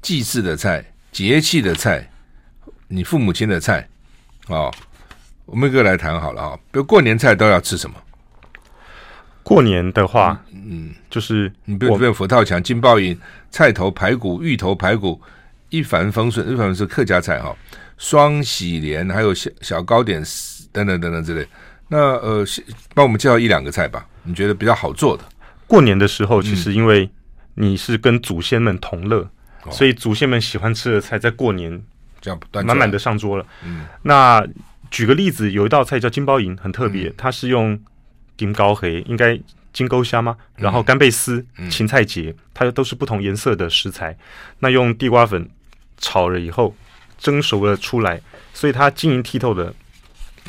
[0.00, 2.08] 祭祀的菜、节气的菜，
[2.86, 3.80] 你父母亲的菜
[4.46, 4.74] 啊、哦，
[5.44, 6.56] 我们一个来谈好了啊。
[6.70, 7.96] 比如过年菜都要吃什么？
[9.42, 13.18] 过年的话，嗯，就是你比如比如佛跳墙、金鲍鱼、
[13.50, 15.20] 菜头排骨、芋头排骨、
[15.70, 17.56] 一帆风顺，一帆是客家菜哈、哦，
[17.98, 20.22] 双喜莲，还有小小糕点
[20.70, 21.44] 等等等等之类。
[21.88, 22.46] 那呃，
[22.94, 24.06] 帮我们介绍一两个菜吧。
[24.26, 25.24] 你觉得比较好做的？
[25.66, 27.08] 过年的时候，其实因为
[27.54, 29.28] 你是跟祖先们同乐，
[29.64, 31.82] 嗯，所以祖先们喜欢吃的菜，在过年
[32.20, 33.46] 这样满满的上桌了。
[33.64, 34.46] 嗯，那
[34.90, 37.78] 举个例子，有一道菜叫金包银，很特别，嗯，它是用
[38.36, 39.38] 金高黑，应该
[39.72, 40.36] 金钩虾吗？
[40.56, 44.16] 然后干贝丝、嗯、芹菜节，它都是不同颜色的食材。
[44.60, 45.48] 那用地瓜粉
[45.98, 46.74] 炒了以后，
[47.18, 48.20] 蒸熟了出来，
[48.52, 49.74] 所以它晶莹剔透的。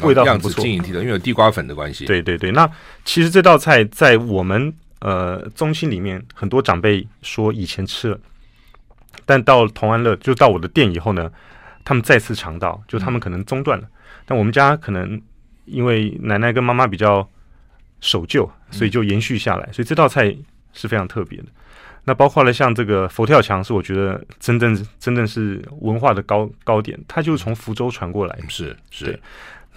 [0.01, 2.05] 味道很不错，晶莹剔透，因为有地瓜粉的关系。
[2.05, 2.69] 对对对，那
[3.05, 8.19] 其实这道菜在我们呃中心里面，很多长辈说以前吃了，
[9.25, 11.31] 但到同安乐就到我的店以后呢，
[11.83, 13.86] 他们再次尝到，就他们可能中断了。
[13.86, 13.91] 嗯、
[14.25, 15.21] 但我们家可能
[15.65, 17.27] 因为奶奶跟妈妈比较
[18.01, 20.36] 守旧，所以就延续下来，嗯、所以这道菜
[20.73, 21.45] 是非常特别的。
[22.05, 29.19] 那包括了像这个佛跳墙，是我觉得真正真正是文化的高高点，它就是从福州传过来，是是。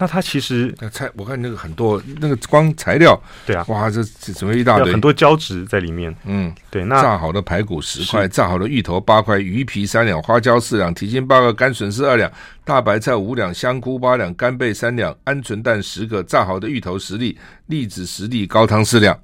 [0.01, 6.13] 那它其实那菜，我看那个很多那个光材料，对啊，哇，这这准备一大堆，很多胶质在里面。
[6.25, 6.83] 嗯，对。
[6.85, 12.31] 那炸好的排骨十块，炸好的芋头八块，鱼皮三两，花椒四两，蹄筋八个，干笋丝二两，
[12.65, 17.37] 大白菜五两，香菇八两，干贝三两，鹌鹑蛋十个，炸好的芋头十粒，
[17.67, 19.15] 栗子十粒，高汤四两。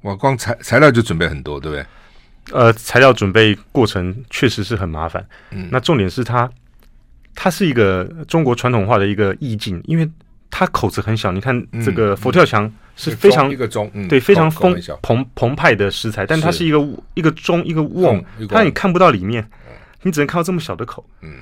[0.00, 1.86] 哇，光材材料就准备很多，对不对？
[2.50, 5.24] 呃，材料准备过程确实是很麻烦。
[5.52, 6.50] 嗯，那重点是它。
[7.34, 10.08] 它是一个中国传统化的一个意境，因为
[10.50, 11.32] 它口子很小。
[11.32, 16.78] 你看这个佛跳墙是非常一个钟，对，非常丰澎澎湃的食材，但它是一个
[17.14, 19.44] 一个钟一个瓮，它你看不到里面，
[20.02, 21.04] 你只能看到这么小的口。
[21.22, 21.36] 嗯，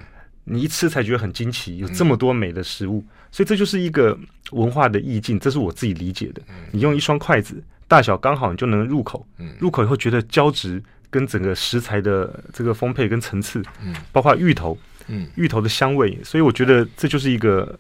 [0.44, 4.16] 你一吃才觉得很惊奇，有这么多美的食物，所以这就是一个
[4.52, 6.40] 文化的意境，这是我自己理解的。
[6.70, 9.26] 你用一双筷子大小刚好，你就能入口。
[9.58, 14.78] 入口以后觉得胶质跟整个食材的这个丰沛跟层次，嗯，包括芋头。
[15.12, 17.76] 嗯，芋头的香味，所以我觉得这就是一个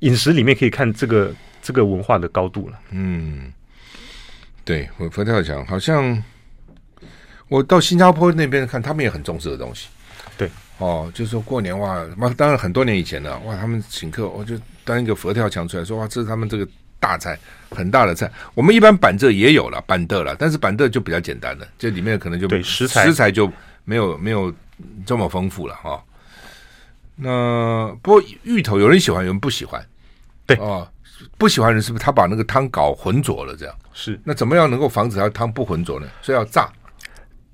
[0.00, 2.78] 饮食里面可以看这个这个文化的高度了。
[2.90, 3.50] 嗯，
[4.66, 6.22] 对，我佛跳墙好像
[7.48, 9.88] 我到新加坡那边看，他们也很重视的东西。
[10.36, 16.68] 对，哦，就是说过年哇，妈当然很多年以前了，哇，他们请客，我就端一个佛跳墙出来说，哇，这是他们这个
[17.00, 17.38] 大菜，
[17.70, 18.30] 很大的菜。
[18.52, 23.50] 我们一般板这也有了板凳了，但是板凳就比较简单了，这里面可能就对食材食材就
[23.84, 24.52] 没有没有
[25.06, 25.92] 这么丰富了哈。
[25.92, 26.02] 哦
[27.16, 29.84] 那不过芋头有人喜欢，有人不喜欢。
[30.46, 30.86] 对哦，
[31.38, 33.54] 不喜欢的人是不是他把那个汤搞浑浊了？
[33.56, 34.20] 这样是。
[34.24, 36.06] 那怎么样能够防止它汤不浑浊呢？
[36.20, 36.70] 所以要炸。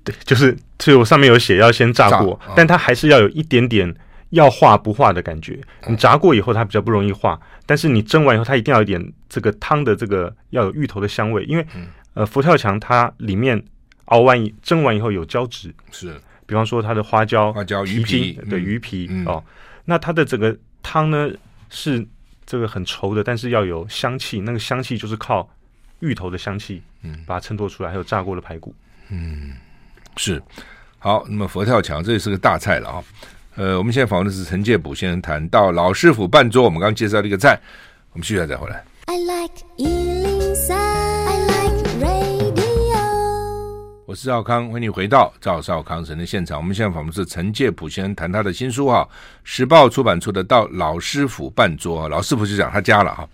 [0.03, 3.95] 对，就是所以我上面有写要先炸过，炸但它还是要有一点点
[4.31, 5.61] 要化不化的感觉。
[5.87, 13.63] 你炸过以后，它比较不容易化，但是你蒸完以后，它一定要有点这个汤的这个要有芋头的香味，因为、嗯、呃佛跳墙它里面
[14.05, 16.19] 熬完蒸完以后有胶质，是，
[16.51, 19.41] 比方说它的花椒、花椒、鱼皮，对鱼皮、嗯、哦，
[19.85, 21.31] 那它的整个汤呢
[21.69, 22.05] 是
[22.45, 25.49] 这个很稠的，但是要有香气，那个香气就是靠
[26.01, 28.75] 芋头的香气，嗯，把它衬托出来，还有炸过的排骨，
[29.07, 29.53] 嗯。
[30.17, 30.43] 是，
[30.99, 33.03] 好，那么佛跳墙这也是个大菜了啊。
[33.55, 36.63] 呃，我们现在访问的是陈介甫先生，谈到老师傅办桌。
[36.63, 37.57] 我们刚刚介绍了一个菜，
[38.11, 38.83] 我们继续再回来。
[39.05, 40.40] I like
[44.11, 46.57] 我是赵康，欢迎你回到赵少康神的现场。
[46.57, 49.07] 我们现在访问是陈介甫先生，谈他的新书哈，
[49.45, 53.25] 时报出版出的《到老师傅办桌》，老师傅就讲他家了哈。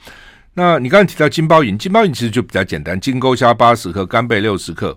[0.54, 4.96] 那你刚刚提到金包银，金包银其实就比较简单，金钩虾八十克，干贝六十克。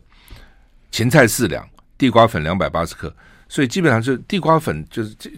[0.91, 1.67] 芹菜四两，
[1.97, 3.11] 地瓜粉两百八十克，
[3.49, 5.31] 所以基本上是地瓜粉就是这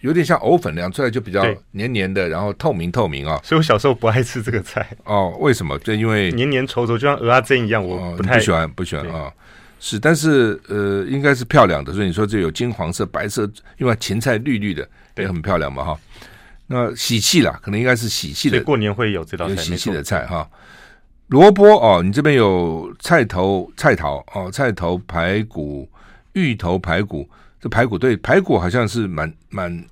[0.00, 3.40] 有点像藕粉那样，出来就比较黏黏的，然后透明透明啊。
[3.42, 5.36] 所以我小时候不爱吃这个菜哦。
[5.40, 5.76] 为什么？
[5.80, 9.32] 就因为黏黏稠稠，就像蚵仔煎一样，我不太、哦、不喜欢不喜欢啊、哦。
[9.84, 11.92] 是，但是呃，应该是漂亮的。
[11.92, 15.98] 所以你说这有金黄色、白色，因为芹菜绿绿的也很漂亮嘛哈。
[16.68, 18.62] 那喜气啦，可能应该是喜气的。
[18.62, 20.48] 过年会有这道菜，喜气的菜哈。
[21.26, 25.90] 萝卜哦，你这边有菜头、菜头哦，菜头排骨、
[26.34, 27.28] 芋头排骨。
[27.60, 29.84] 这排骨对排骨好像是蛮蛮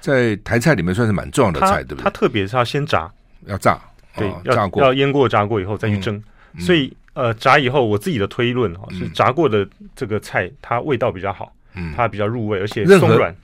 [0.00, 2.04] 在台菜里面算是蛮重要的菜，对不对？
[2.04, 3.10] 它特别是要先炸，
[3.46, 3.80] 要炸，
[4.16, 6.22] 对，要炸过，要腌过、炸过以后再去蒸。
[6.52, 13.34] 嗯、所以呃，炸以后，我自己的推论哈、哦，是炸过的这个菜它味道比较好，嗯，它比较入味，而且松软。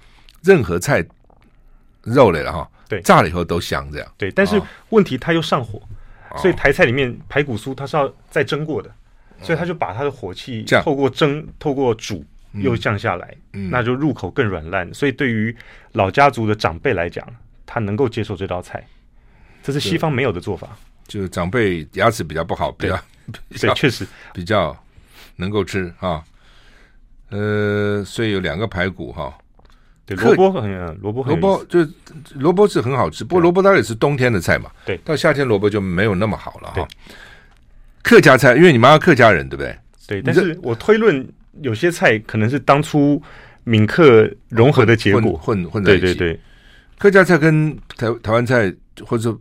[0.42, 1.04] 任何菜
[2.02, 4.30] 肉类了哈，对，炸了以后都香，这样对。
[4.30, 5.80] 但是问题它又上火。
[6.38, 8.90] 所以台菜里面排骨酥它是要再蒸过的，
[9.40, 14.92] 所以他就把它的火气透过蒸、透过煮又降下来，那就入口更软烂。
[14.92, 15.56] 所以对于
[15.92, 17.26] 老家族的长辈来讲，
[17.64, 18.86] 他能够接受这道菜，
[19.62, 20.68] 这是西方没有的做法。
[21.06, 22.98] 就是长辈牙齿比较不好，比较
[23.60, 24.76] 对，确实比较
[25.36, 26.22] 能够吃啊。
[27.30, 29.36] 呃，所以有两个排骨哈。
[30.04, 31.84] 对，萝卜很萝卜，萝卜就
[32.34, 34.70] 萝卜是很好吃，不过萝卜当然也是冬天的菜嘛。
[34.84, 36.86] 对，到夏天萝卜就没有那么好了哈。
[38.02, 39.76] 客家菜，因为你妈妈客家人，对不对？
[40.06, 41.28] 对，但是我推论
[41.60, 43.20] 有些菜可能是当初
[43.64, 46.02] 闽客融合的结果，混混在一起。
[46.02, 46.40] 对对对，
[46.98, 48.72] 客家菜跟台台湾菜
[49.04, 49.36] 或者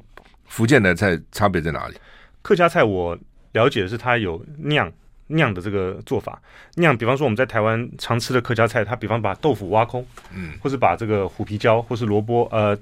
[0.47, 1.95] 福建的菜差别在哪里？
[2.41, 3.15] 客家菜我
[3.55, 4.91] 了解的是它有酿。
[5.29, 6.39] 酿的这个做法，
[6.75, 12.77] 酿，比方说我们在台湾常吃的客家菜，它比方把豆腐挖空，嗯，或是把这个虎皮椒或是萝卜，呃，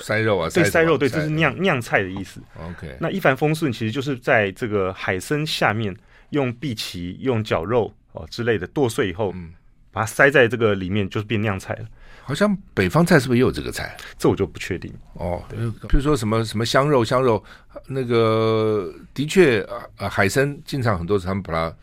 [0.00, 2.40] 塞肉啊，对，塞肉，对，塞这是酿酿菜的意思。
[2.58, 5.94] OK，那一帆风顺其实就是在这个海参下面
[6.30, 9.52] 用荸荠、用绞肉哦之类的剁碎以后，嗯，
[9.92, 11.84] 把它塞在这个里面，就是变酿菜了。
[12.28, 13.96] 好像北方菜是不是也有这个菜？
[14.18, 15.42] 这我就不确定哦。
[15.88, 17.42] 比如说什么什么香肉，香肉
[17.86, 19.62] 那个的确
[19.96, 21.74] 啊，海参经常很多他们把它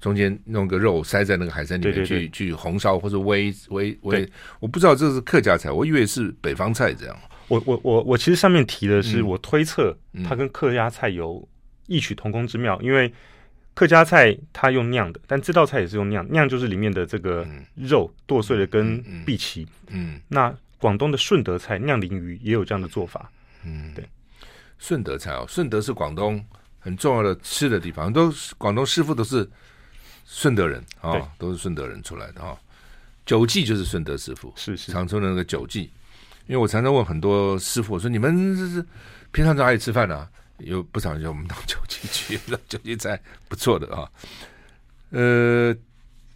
[0.00, 4.26] 中间弄个肉塞在那个海参里面去去红烧或者煨煨煨。
[4.58, 7.14] 我不知道这是客家菜，我以为是北方菜这样。
[7.48, 9.94] 我我我我其实上面提的是我推测
[10.26, 11.46] 它跟客家菜有
[11.88, 13.12] 异曲同工之妙，因为。
[13.74, 19.66] 客家菜它用酿的，但这道菜也是用酿，酿就是里面的这个肉剁碎了跟荸荠。
[19.88, 23.30] 嗯，那广东的顺德菜酿鲮鱼也有这样的做法。
[23.64, 24.06] 嗯，对，
[24.78, 26.44] 顺德菜哦，顺德是广东
[26.78, 29.48] 很重要的吃的地方，都广东师傅都是
[30.26, 32.58] 顺德人啊，哦、都是顺德人出来的哈、哦。
[33.24, 35.90] 酒记就是顺德师傅，是是，长春的那个九记。
[36.46, 38.84] 因为我常常问很多师傅，我说你们这是
[39.30, 40.30] 平常在哪里吃饭呢、啊？
[40.60, 44.08] 有不少人叫我们到九记去，九记菜不错的啊。
[45.10, 45.74] 呃，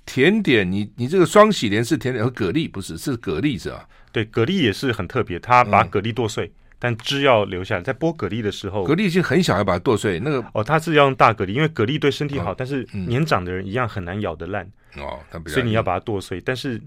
[0.04, 2.98] 甜点，你你这个双喜莲是甜点和蛤蜊不是？
[2.98, 3.88] 是蛤蜊是吧？
[4.12, 7.82] 对，蛤蜊也是很特别，他把蛤蜊剁碎，嗯、但汁要留下来。
[7.82, 10.20] 在剥蛤蜊的时候，蛤蜊已经很小，要把它剁碎。
[10.20, 15.18] 那个哦，它是要用大蛤蜊，因为蛤蜊对身体好，哦、但是年长的人一样很难咬得烂哦。
[15.46, 16.80] 所以你要把它剁碎，但是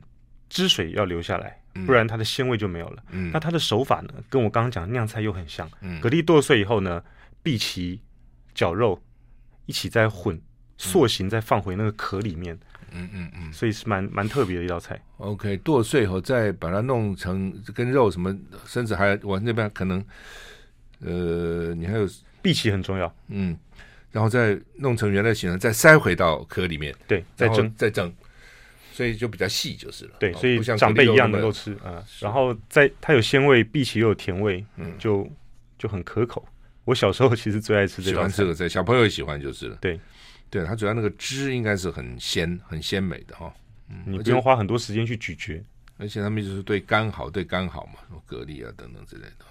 [0.50, 3.04] 汁水要留下来，不然它的鲜味就没有了。
[3.12, 5.70] 嗯，那它的手法呢，跟我刚刚讲的酿菜又很像。
[5.82, 7.04] 嗯，蛤蜊剁碎以后呢，
[7.48, 8.00] 荸荠、
[8.54, 9.00] 绞肉
[9.66, 10.42] 一起再混
[10.78, 12.58] 塑形，再放回那个壳里面。
[12.92, 15.00] 嗯嗯嗯，所以是蛮蛮特别的一道菜。
[15.18, 20.04] OK，剁碎后再把它弄成跟肉什么，甚至还往那边可能，
[21.02, 22.08] 呃，你还有
[22.42, 23.14] 荸荠很重要。
[23.28, 23.58] 嗯，
[24.12, 26.96] 然后再弄成原来形状，再塞回到壳里面。
[27.06, 28.12] 对，再蒸再蒸，
[28.94, 30.16] 所以就比较细就是了。
[30.18, 32.02] 对，所以像长辈一样能够吃啊。
[32.22, 35.30] 然后再它有鲜味，荸荠又有甜味，嗯，就
[35.78, 36.48] 就很可口。
[36.88, 39.78] 我小时候其实最爱吃这个，喜欢这个菜，小朋友也喜欢就是了。
[39.82, 40.00] 对，
[40.50, 43.54] 对，它主要那个汁应该是很鲜、很鲜美的哈。
[43.90, 45.62] 嗯，你不用花很多时间去咀嚼，
[45.98, 49.46] 而且他们就是对肝好，对肝好嘛，什么蛤蜊啊等等之类的。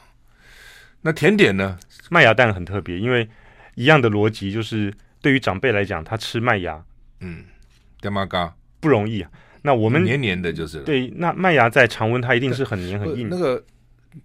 [1.03, 1.79] 那甜点呢？
[2.09, 3.29] 麦芽蛋很特别，因为
[3.75, 6.83] 一样的逻辑，就是对于长辈来讲，他吃麦芽，
[7.20, 7.44] 嗯，
[8.01, 9.31] 干嘛嘎不容易啊。
[9.61, 11.09] 那我们黏黏的，就是对。
[11.16, 13.29] 那麦芽在常温，它一定是很黏很硬。
[13.29, 13.62] 那个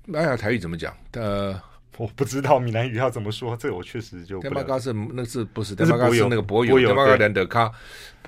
[0.06, 0.96] 麦芽台语怎么讲？
[1.14, 1.60] 呃，
[1.98, 4.40] 我不知道闽南语要怎么说，这个我确实就。
[4.40, 5.76] 爹妈嘎是那是不是？
[5.76, 7.72] 爹妈嘎是那个柏油，爹妈嘎连德卡，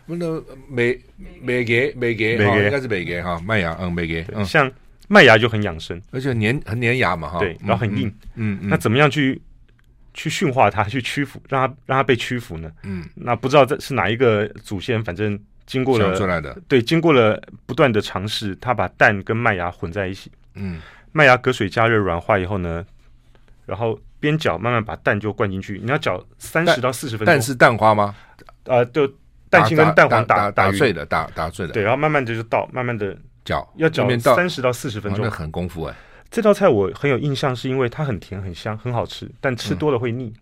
[0.06, 1.00] 不那美
[1.42, 4.72] 美给美给，应该是美给哈麦芽，嗯，美给，嗯，像
[5.08, 9.42] 麦芽就很养生，而且粘很粘牙嘛哈，对，然后很硬，嗯，那怎么样去
[10.14, 12.72] 去驯化它，去屈服，让它让它被屈服呢？
[12.84, 15.40] 嗯，那不知道这是哪一个祖先，反正。
[15.66, 20.30] 经过了出来的，对，经过了不断的尝试，他把蛋跟麦芽混在一起。
[20.56, 20.82] 嗯，
[21.14, 22.86] 麦芽隔水加热软化以后呢，
[23.66, 25.80] 然后边搅慢慢把蛋就灌进去。
[25.84, 27.34] 你要搅三十到四十分钟。
[27.34, 28.16] 蛋是蛋花吗？
[28.66, 29.08] 呃，就
[29.50, 31.74] 蛋清跟蛋黄打打碎的，打打碎的。
[31.74, 35.96] 对，然后慢慢的就倒，慢慢的搅，要搅三十到四十分钟，那很功夫哎。
[36.30, 40.34] 这道菜我很有印象，是因为它很甜很香很好吃，但吃多了会腻。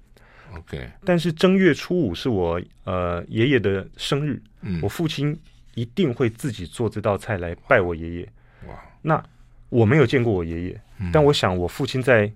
[0.55, 0.89] OK。
[1.05, 5.39] 但是正月初五是我呃爷爷的生日，嗯，我父亲。
[5.73, 8.29] 一定会自己做这道菜来拜我爷爷。
[8.67, 8.75] 哇！
[9.01, 9.23] 那
[9.69, 12.29] 我没有见过我爷爷，嗯、但我想我父亲在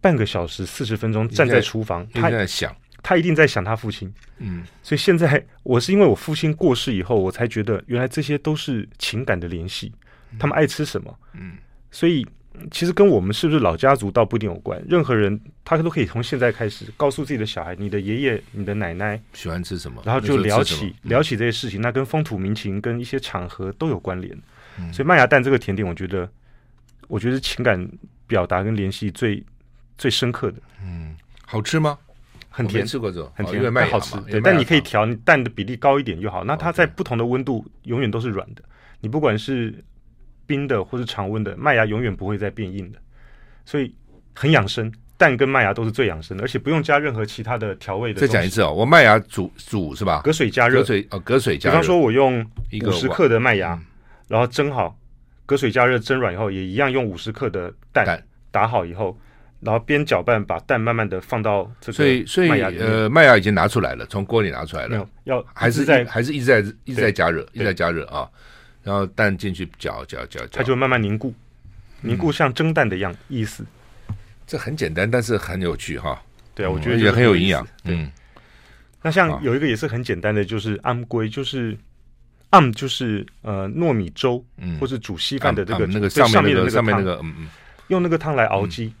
[0.00, 4.12] 半个小时四十分钟站在厨房，他在想，他一定在想他父亲。
[4.38, 9.92] 嗯，所以现在我是因为我父亲过世以后，我才觉得原来这些都是情感的联系。
[10.38, 11.18] 他们爱吃什么？
[11.34, 11.56] 嗯，
[11.90, 12.26] 所以。
[12.72, 14.82] 其实跟我们是不是老家族倒不一定有关。
[14.88, 21.80] 任何人他都可以从现在开始告诉自己的小孩：你的爷爷、你的奶奶喜欢吃什么，然后就聊起聊起这些事情。
[21.80, 24.36] 那跟风土民情、跟一些场合都有关联。
[24.76, 26.28] 嗯、所以麦芽蛋这个甜点，我觉得，
[27.06, 27.88] 我觉得情感
[28.26, 29.40] 表达跟联系最
[29.98, 30.56] 最深刻的。
[30.82, 31.98] 嗯，好吃吗？
[32.48, 34.16] 很甜，吃过这种，很甜，因为好吃。
[34.22, 36.42] 对，但你可以调蛋的比例高一点就好。
[36.42, 38.62] 那它在不同的温度永远都是软的。
[39.00, 39.72] 你不管是
[40.46, 42.98] 冰的或是常温的，麦芽永远不会再变硬的。
[43.64, 43.94] 所以
[44.34, 48.20] 很养生，蛋跟麦芽都是最养生的，而且不用加任何其他的调味的。
[48.20, 50.22] 再讲一次哦，我麦芽煮煮是吧？
[50.24, 51.76] 隔水加热，隔水哦，隔水加热。
[51.76, 52.44] 比方说，我用
[52.84, 53.84] 五十克的麦芽，嗯、
[54.26, 54.98] 然后蒸好，
[55.46, 59.16] 隔水加热蒸软以后，也一样用五十克的，蛋打好以后，
[59.60, 68.28] 然后边搅拌，把蛋慢慢的放到这个所以所以呃，麦芽已经拿出来了，从锅里拿出来了，没有要还是在还是一直在一直在加热，一直在加热啊，
[68.84, 71.34] 然后蛋进去搅搅搅搅，它就慢慢凝固。
[72.00, 73.66] 凝固像蒸蛋的样意思，
[74.46, 76.22] 这很简单，但是很有趣哈。
[76.54, 77.66] 对啊，我觉得也很有营养。
[77.82, 78.08] 嗯，
[79.02, 81.76] 那像有一个也是很简单的，就是安龟，就是
[82.52, 84.44] 馅就是呃糯米粥，
[84.78, 87.48] 或是煮稀饭的这个那个上面的那个上面那个嗯嗯，
[87.88, 88.94] 用那个汤来熬鸡。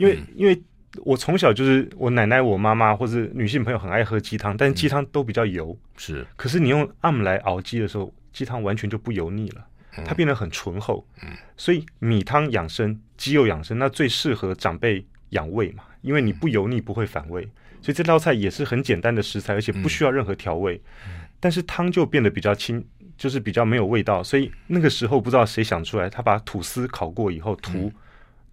[0.00, 0.60] 因为因为
[1.04, 5.78] 我从小就是我奶奶、我妈妈或者女性朋友很爱喝鸡汤，但是鸡汤都比较油。
[5.96, 9.66] 是，可是你用 m 来熬鸡的时候，鸡汤完全就不油腻了。
[10.06, 17.42] 它变得很醇厚，嗯，所以米汤养生，鸡肉养生，那最适合长辈养胃嘛，因为你不油腻，不会反胃，
[17.82, 22.82] 所以这道菜也是很简单的食材，而且不需要任何调味，嗯、但是汤就变得比较清，
[23.18, 27.92] 就是比较没有味道，所以那个时候不知道谁想出来，他把吐司烤过以后涂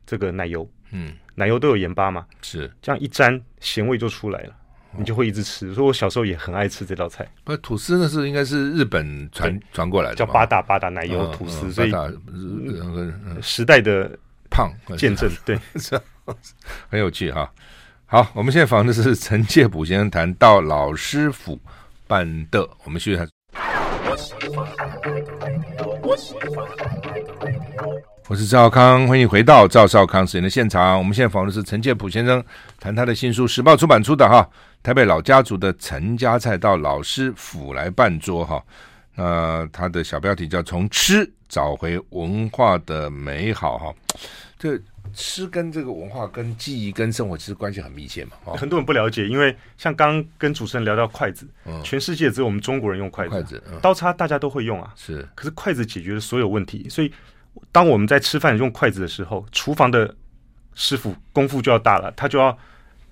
[0.08, 2.72] 这个奶油，嗯，奶油都有盐巴嘛，是。
[2.82, 4.54] 这样一沾，咸味就出来了。
[5.00, 7.30] 你就会一直吃，所以我小时候也很爱吃这道菜。
[7.44, 11.94] 不，吐司那是应该是日本传传过来的，叫八大八大奶油吐司，所以
[13.42, 14.10] 时代的
[14.50, 15.60] 胖见证，对，
[16.90, 17.52] 很有趣哈。
[18.08, 21.60] 好，我们现在访问的是陈介甫先生，谈到老师傅
[22.08, 23.28] 办的，我们继续谈。
[28.30, 30.98] 我是赵少康，欢迎回到赵少康时间的现场。
[30.98, 32.44] 我们现在访问的是陈建普先生，
[32.78, 34.46] 谈他的新书，时报出版出的哈，
[34.84, 38.62] 台北老家族的陈家菜到老师府来办桌哈。
[39.16, 43.96] 那他的小标题叫“从吃找回文化的美好”哈。
[44.60, 44.78] 这
[45.14, 48.32] 吃跟这个文化、跟记忆、跟生活其实关系很密切嘛。
[48.58, 55.26] 很多人不了解，因为像刚刚跟主持人聊到筷子，嗯，全世界只有我们中国人用筷子，筷子，嗯，刀叉大家都会用啊，是。
[55.34, 57.10] 可是筷子解决了所有问题，所以。
[57.72, 60.16] 当我们在吃饭用筷子的时候，厨房的
[60.74, 62.58] 师傅功夫就要大了，他就要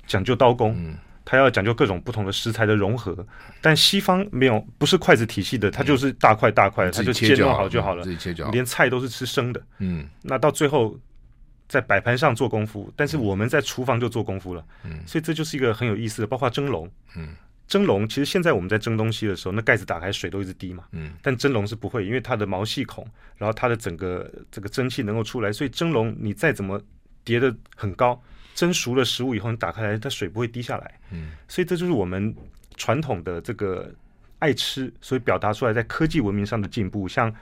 [0.08, 3.26] 讲究刀工，嗯、他要讲究各种不同的食材的融合。
[3.62, 9.62] 但西方没有，不是筷子体系的，它就是大块大块，它、嗯、就切弄好就好了，自己切就好，连菜都是吃生的。
[9.80, 10.98] 嗯，那到最后
[11.68, 14.64] 在摆盘上做功夫，但是我们在厨房就做功夫了。
[14.84, 16.89] 嗯，所以这就是一个很有意思的，包括蒸笼。
[17.16, 17.30] 嗯。
[17.68, 20.84] 蒸笼其实现在我们在蒸东西的时候，那盖子打开水都一直滴嘛。
[20.91, 21.13] 嗯。
[21.22, 23.05] 但蒸笼是不会，因为它的毛细孔，
[23.38, 26.80] 然后它的整个这个蒸汽能够出来，所以蒸笼你再怎么
[27.24, 28.22] 叠的很高，
[28.53, 30.99] 蒸熟了食物以后，你打开来，它水不会滴下来。
[31.11, 32.36] 嗯，所以这就是我们
[32.78, 33.91] 传统的这个
[34.39, 37.07] 爱吃，所以表达出来在科技文明上的进步。
[37.07, 37.34] 像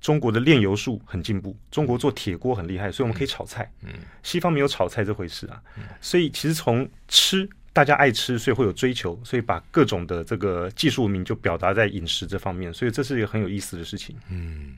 [0.00, 3.70] 中国的炼油术很进步，中国做铁锅很厉害，所以我们可以炒菜。
[3.82, 3.90] 嗯，
[4.22, 5.60] 西方没有炒菜这回事啊。
[6.00, 12.72] 所以其实从吃，大家爱吃，所以会有追求，所以把各种的这个技术名就表达在饮食这方面。
[12.72, 14.16] 所以这是一个很有意思的事情。
[14.30, 14.76] 嗯，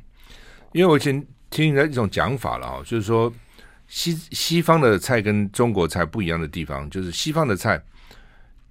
[0.73, 3.33] 因为我以前听人一种讲法了啊，就是说。
[3.91, 7.83] 西西方的菜跟中国菜不一样的地方，就是西方的菜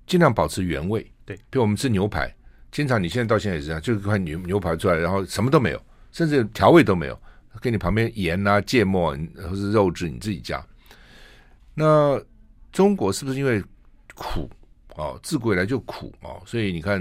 [0.06, 1.04] 尽量保持原味。
[1.26, 2.32] 对，比如我们吃牛排，
[2.72, 7.20] 经常你现在到现在也是这样，就是块牛牛排出来，然后什么都没有，甚至调味都没有，
[7.60, 10.64] 给你旁边盐啊、芥末或是肉质你自己加。
[11.74, 12.22] 那
[12.72, 13.60] 中国是不是因为
[14.18, 14.50] 苦
[14.96, 17.00] 哦，自古以来就苦哦，所以你看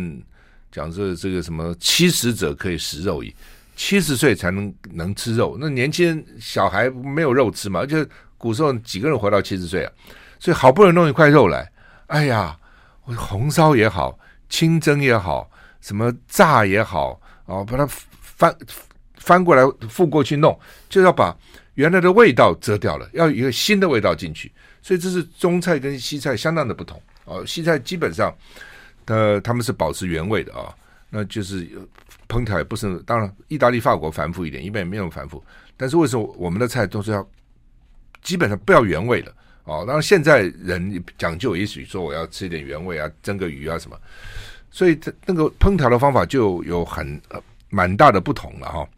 [0.71, 3.35] 讲这这个什么七十者可以食肉矣。
[3.75, 7.81] 七十岁才能能吃肉，那年轻人小孩没有肉吃嘛？
[7.81, 8.07] 而且
[8.39, 9.93] 古时候几个人活到七十岁啊？
[10.39, 11.71] 所以好不容易弄一块肉来，
[12.07, 12.59] 哎呀，
[13.05, 15.51] 我红烧也好，清蒸也好，
[15.83, 17.87] 什么炸也好，哦，把它
[18.23, 18.57] 翻
[19.19, 20.59] 翻过来覆过去弄，
[20.89, 21.37] 就要把
[21.75, 24.51] 原来的味道遮掉了，要一个新的味道进去。
[24.87, 27.45] 所以这是中菜跟西菜相当的不同哦。
[27.45, 28.32] 西菜基本上，
[29.07, 30.72] 呃，他们是保持原味的啊。
[31.11, 31.68] 那就是
[32.28, 35.43] 烹调也不是，当然意大利、法国繁复一点，一般也没有繁复。
[35.76, 37.28] 但是为什么我们的菜都是要
[38.22, 39.34] 基本上不要原味的
[39.64, 39.82] 哦？
[39.84, 43.99] 当然现在人讲究，也许说我要吃一点原味啊，蒸个鱼啊什么，
[44.70, 47.20] 所以这那个烹调的方法就有很
[47.70, 48.89] 蛮大的不同了哈。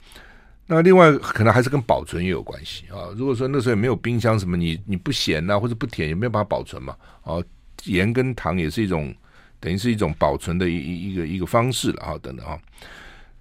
[0.69, 3.11] 那另外可能还是跟保存也有关系啊。
[3.17, 6.95] 如果说那时候也没有冰箱什么，你你不咸啊或者不甜，也没有办法保存嘛。
[7.25, 7.43] 哦，
[7.87, 9.13] 盐跟糖也是一种。
[9.61, 12.57] 等于是一种保存的一一一个一个方式了啊，等等啊。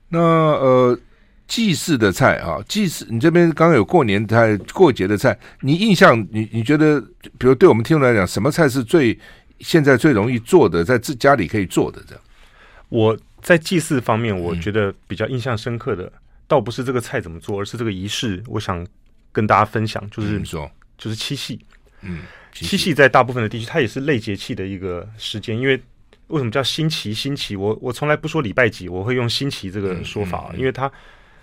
[0.10, 1.00] 那呃，
[1.48, 7.00] 祭祀的菜啊，祭祀你这边刚刚有过年菜、过节的菜，你印象你你觉得，
[7.38, 9.16] 比如对我们听众来讲，什么菜是最
[9.60, 12.24] 现在最容易做的，在自家里可以做的这样？
[12.90, 16.12] 我在祭祀方面，我觉得比较印象深刻的，
[16.48, 18.44] 倒不是这个菜怎么做，而是这个仪式。
[18.48, 18.86] 我想
[19.32, 20.40] 跟大家分享，就是、
[20.98, 21.60] 就是七夕。
[22.02, 22.22] 嗯，
[22.54, 25.82] 七夕，在大部分的地区，它也是类节气的一个时间，因为。
[26.28, 27.14] 为什么叫新奇？
[27.14, 30.92] 新奇，我我从来不说礼拜几，我会用新奇这个说法，因为它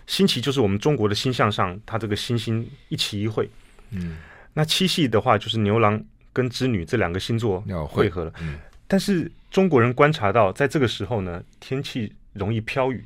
[0.06, 3.48] 新奇就是我们中国的星象上，它这个星星一期一会。
[3.92, 4.18] 嗯，
[4.52, 5.98] 那七夕的话，就是牛郎
[6.34, 8.32] 跟织女这两个星座会合了。
[8.42, 13.02] 嗯，但是中国人观察到，在这个时候呢，天气容易飘雨。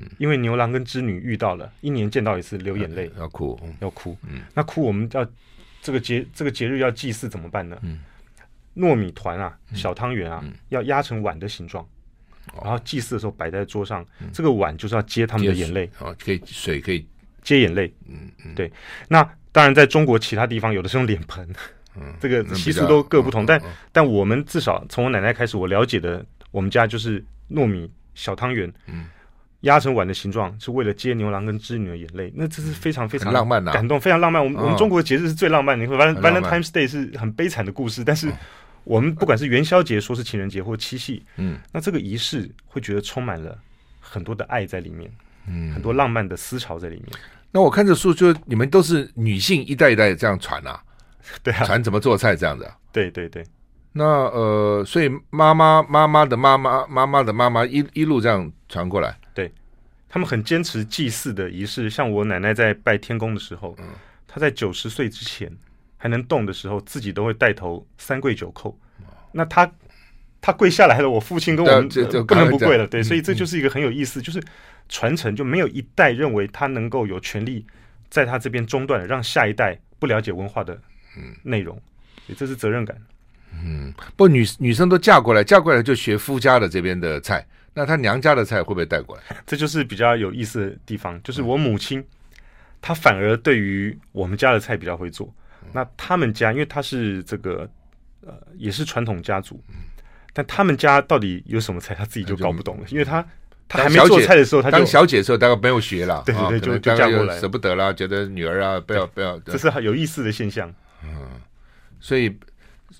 [0.00, 4.16] 嗯，因为牛郎跟织女遇到了，一年见到一次，流眼泪，要哭，要哭。
[4.26, 5.26] 嗯，那哭，我们要
[5.82, 7.78] 这个节这个节日要祭祀怎么办呢？
[7.82, 8.00] 嗯。
[8.76, 11.86] 糯米团啊，小汤圆啊，嗯、要压成碗的形状，
[12.46, 14.06] 嗯、然后祭祀的时候摆在桌上。
[14.20, 17.04] 嗯、这个碗就是要接他们的眼泪啊，可以水可以
[17.42, 17.92] 接眼泪。
[18.08, 18.72] 嗯嗯，对。
[19.08, 21.46] 那当然，在中国其他地方有的是用脸盆，
[21.96, 23.42] 嗯，这个习俗都各不同。
[23.42, 29.06] 嗯、但、嗯、但我们至少从我奶奶开始，我了解的，我们家就是糯米小汤圆，嗯，
[29.60, 32.32] 压成碗的形状，是为了接牛郎跟织女的眼泪。
[32.34, 34.42] 那这是非常非常浪漫、感动，非常浪漫。
[34.42, 38.28] 我们、嗯、我们中国的节日是最浪漫的，你会发现 Valentine's Day 是很悲惨的故事，但是。
[38.28, 38.36] 嗯
[38.82, 43.56] 我们不管是元宵节，说是情人节或七夕，嗯，那这个仪式会觉得充满了
[44.00, 45.08] 很多的爱在里面，
[45.46, 47.06] 嗯，很多浪漫的思潮在里面。
[47.52, 50.82] 那我看这书，就你们都是女性一代一代这样传啊，
[51.44, 52.74] 对啊，传怎么做菜这样子啊？
[52.90, 53.44] 对对对。
[53.92, 59.18] 那呃，所以妈妈妈妈的妈妈妈妈的妈妈一一路这样传过来，对，
[60.10, 61.88] 他们很坚持祭祀的仪式。
[61.88, 63.86] 像我奶奶在拜天公的时候，嗯，
[64.28, 65.50] 她在九十岁之前。
[66.02, 68.74] 还能动的时候，自己都会带头三跪九叩。
[69.32, 69.70] 那她
[70.40, 71.86] 她跪下来了，我父亲跟我们
[72.26, 72.86] 不能不跪了。
[72.86, 74.42] 对，所以这就是一个很有意思，就是
[74.88, 77.66] 传承就没有一代认为他能够有权利
[78.08, 80.80] 在他这边中断，让下一代不了解文化的
[81.42, 81.74] 内容。
[82.26, 82.96] 所以这是责任感。
[83.62, 89.22] 嗯，不，女女生都嫁过来，嫁过来就学夫家的这边的菜，那她娘家的菜会不会带过来？
[89.46, 92.04] 这就是比较有意思的地方，就是我母亲
[92.80, 95.32] 她反而对于我们家的菜比较会做。
[95.72, 97.68] 那他们家，因为他是这个，
[98.22, 99.62] 呃，也是传统家族，
[100.32, 103.24] 但他们家到底有什么菜，他自己就搞不懂了，因为他
[103.68, 110.74] 他还没做菜的时候，他当小姐的时候，大概没有学了，对对对，就就嫁过来，舍不得啦，觉得女儿啊，不要不要，这是很有意思的现象。
[111.04, 111.28] 嗯，
[112.00, 112.36] 所以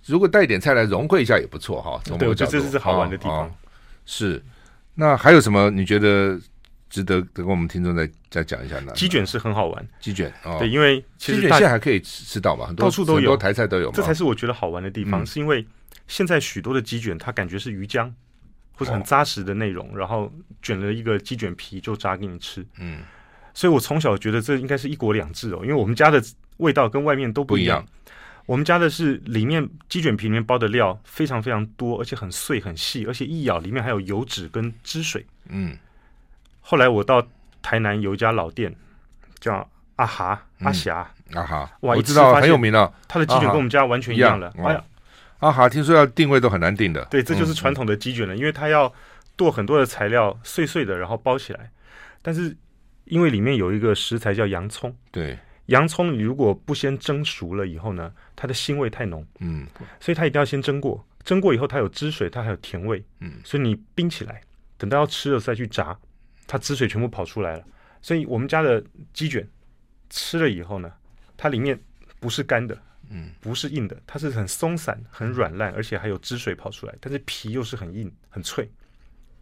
[0.07, 2.01] 如果带一点菜来融汇一下也不错哈。
[2.19, 3.53] 对，我觉得这是好玩的地方。
[4.05, 4.41] 是，
[4.95, 5.71] 那还有什么？
[5.71, 6.41] 你觉得？
[6.91, 8.91] 值得跟我们听众再再讲一下呢？
[8.97, 13.93] 鸡卷是很好玩，鸡卷哦，对，因为其实鸡卷现在还可以吃到嘛，很多到处都有，很多台菜都有。
[13.93, 15.65] 这才是我觉得好玩的地方，嗯、是因为
[16.09, 18.13] 现在许多的鸡卷，它感觉是鱼浆
[18.73, 22.67] 或者很扎实的内容，哦、然后卷了一个鸡卷皮就炸给你吃。
[22.81, 23.03] 嗯，
[23.55, 26.21] 所以我从小觉得这应该是一国两制哦，因为我们家的
[26.57, 27.87] 味道跟外面都不一样。
[28.51, 35.25] 我们家的是里面鸡卷皮里面包的料非常非常多，而且很碎很细，而且一咬里面还有油脂跟汁水。
[35.49, 35.79] 嗯，
[36.61, 37.25] 后来我到
[37.63, 38.75] 台南有一家老店，
[39.39, 42.93] 叫阿霞阿霞、嗯、阿哈，哇，我知道很有名了。
[43.07, 44.53] 他的鸡卷跟我们家完全一样了。
[44.59, 44.85] 哎呀，
[45.39, 47.05] 阿哈听说要定位都很难定的。
[47.05, 48.93] 对，这就是传统的鸡卷了，嗯、因为它要
[49.37, 51.71] 剁很多的材料碎碎的，然后包起来。
[52.21, 52.57] 但是
[53.05, 55.39] 因为里面有一个食材叫洋葱，对。
[55.71, 59.65] 洋葱你如果不先蒸熟了以后呢，它的腥味太浓，嗯，
[60.01, 64.43] 所以它一定要先蒸过，蒸过以后它有汁水，它还有甜味，嗯，所以你冰起来，
[64.77, 65.97] 等到要吃了再去炸，
[66.49, 67.65] 它汁水全部跑出来了。
[68.03, 69.49] 所以我们家的鸡卷
[70.09, 70.91] 吃了以后呢，
[71.37, 71.79] 它里面
[72.19, 72.77] 不是干的，
[73.09, 78.69] 嗯，不是硬的，它是很松散、很软烂，而且还有汁水跑出来，但是皮又是很硬、很脆，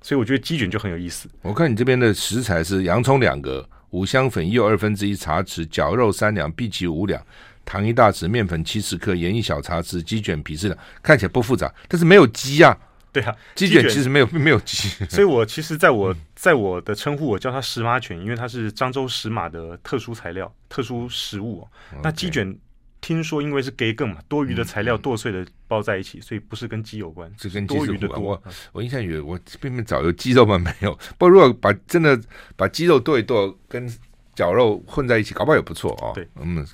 [0.03, 1.27] 所以我觉得鸡卷就很有意思。
[1.41, 3.67] 我看你这边的食材是洋葱两个。
[3.91, 7.23] 五香粉又二分之一茶匙，绞肉三两，荸荠五两，
[7.65, 12.77] 糖一大匙，面粉七十克，盐一小茶匙，鸡卷皮质的，看起来不复杂，但是没有鸡啊。
[13.11, 21.67] 对啊，鸡卷其实没有没有鸡，所以我其实在我在我的称呼，我叫它石马卷，因为它是漳州石马的特殊材料、特殊食物。
[22.03, 22.57] 那鸡卷。
[23.01, 28.19] 听说因为是给更嘛，多余的材料剁碎的包在一起，嗯、所以不是跟鸡有关，是跟鸡多余的多。
[28.19, 28.43] 我
[28.73, 30.59] 我印象以为我边边找有鸡肉吗？
[30.59, 30.93] 没有。
[31.17, 32.21] 不过如果把真的
[32.57, 33.89] 把鸡肉剁一剁，跟
[34.35, 36.13] 绞肉混在一起，搞不好也不错哦。
[36.15, 36.67] 对，嗯，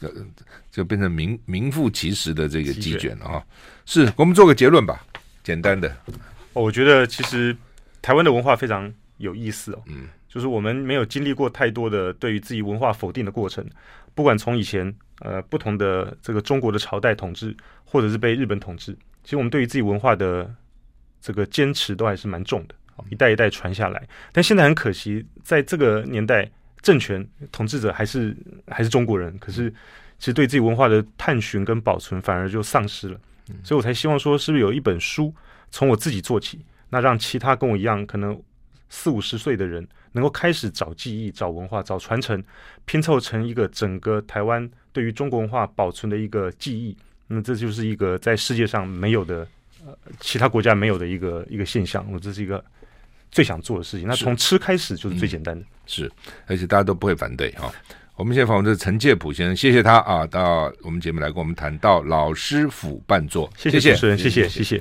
[0.70, 3.46] 就变成名名副其实的这个鸡卷了哈。
[3.84, 5.04] 是我们做个结论吧，
[5.42, 5.88] 简单的。
[6.54, 7.54] 哦，我觉得其实
[8.00, 9.82] 台湾的文化非常有意思哦。
[9.86, 13.64] 嗯，就是我们没有经历过太多的对于自己文化否定的过程，
[14.14, 14.94] 不管从以前。
[15.20, 18.92] 呃，不同的这个中国的朝代统治，或者是被日本统治，
[19.22, 20.52] 其实我们对于自己文化的
[21.20, 22.74] 这个坚持都还是蛮重的，
[23.10, 24.06] 一代一代传下来。
[24.32, 26.50] 但现在很可惜，在这个年代，
[26.82, 28.36] 政权统治者还是
[28.66, 29.70] 还是中国人，可是
[30.18, 33.18] 其实对自己文化的探寻跟保存反而就丧失了。
[33.62, 35.32] 所以我才希望说，是不是有一本书
[35.70, 38.36] 从我自己做起，那让其他跟我一样可能
[38.88, 42.42] 四五十岁的人能够开始找记忆、找文化、找传承，
[42.84, 44.68] 拼凑成一个整个台湾。
[44.94, 49.46] 对于中国文化保存的一个记忆，那这就是一个在世界上没有的，
[49.84, 52.06] 呃，其他国家没有的一个一个现象。
[52.10, 52.64] 我这是一个
[53.30, 54.06] 最想做的事情。
[54.08, 56.12] 那从吃开始就是最简单的，是，嗯、是，
[56.46, 57.70] 而且大家都不会反对哈。
[58.16, 64.16] 我们现在访问的是陈介普先生，谢谢他啊，到我们节目来跟我们谈到老师傅办桌，谢谢主持人。
[64.16, 64.80] 谢谢谢谢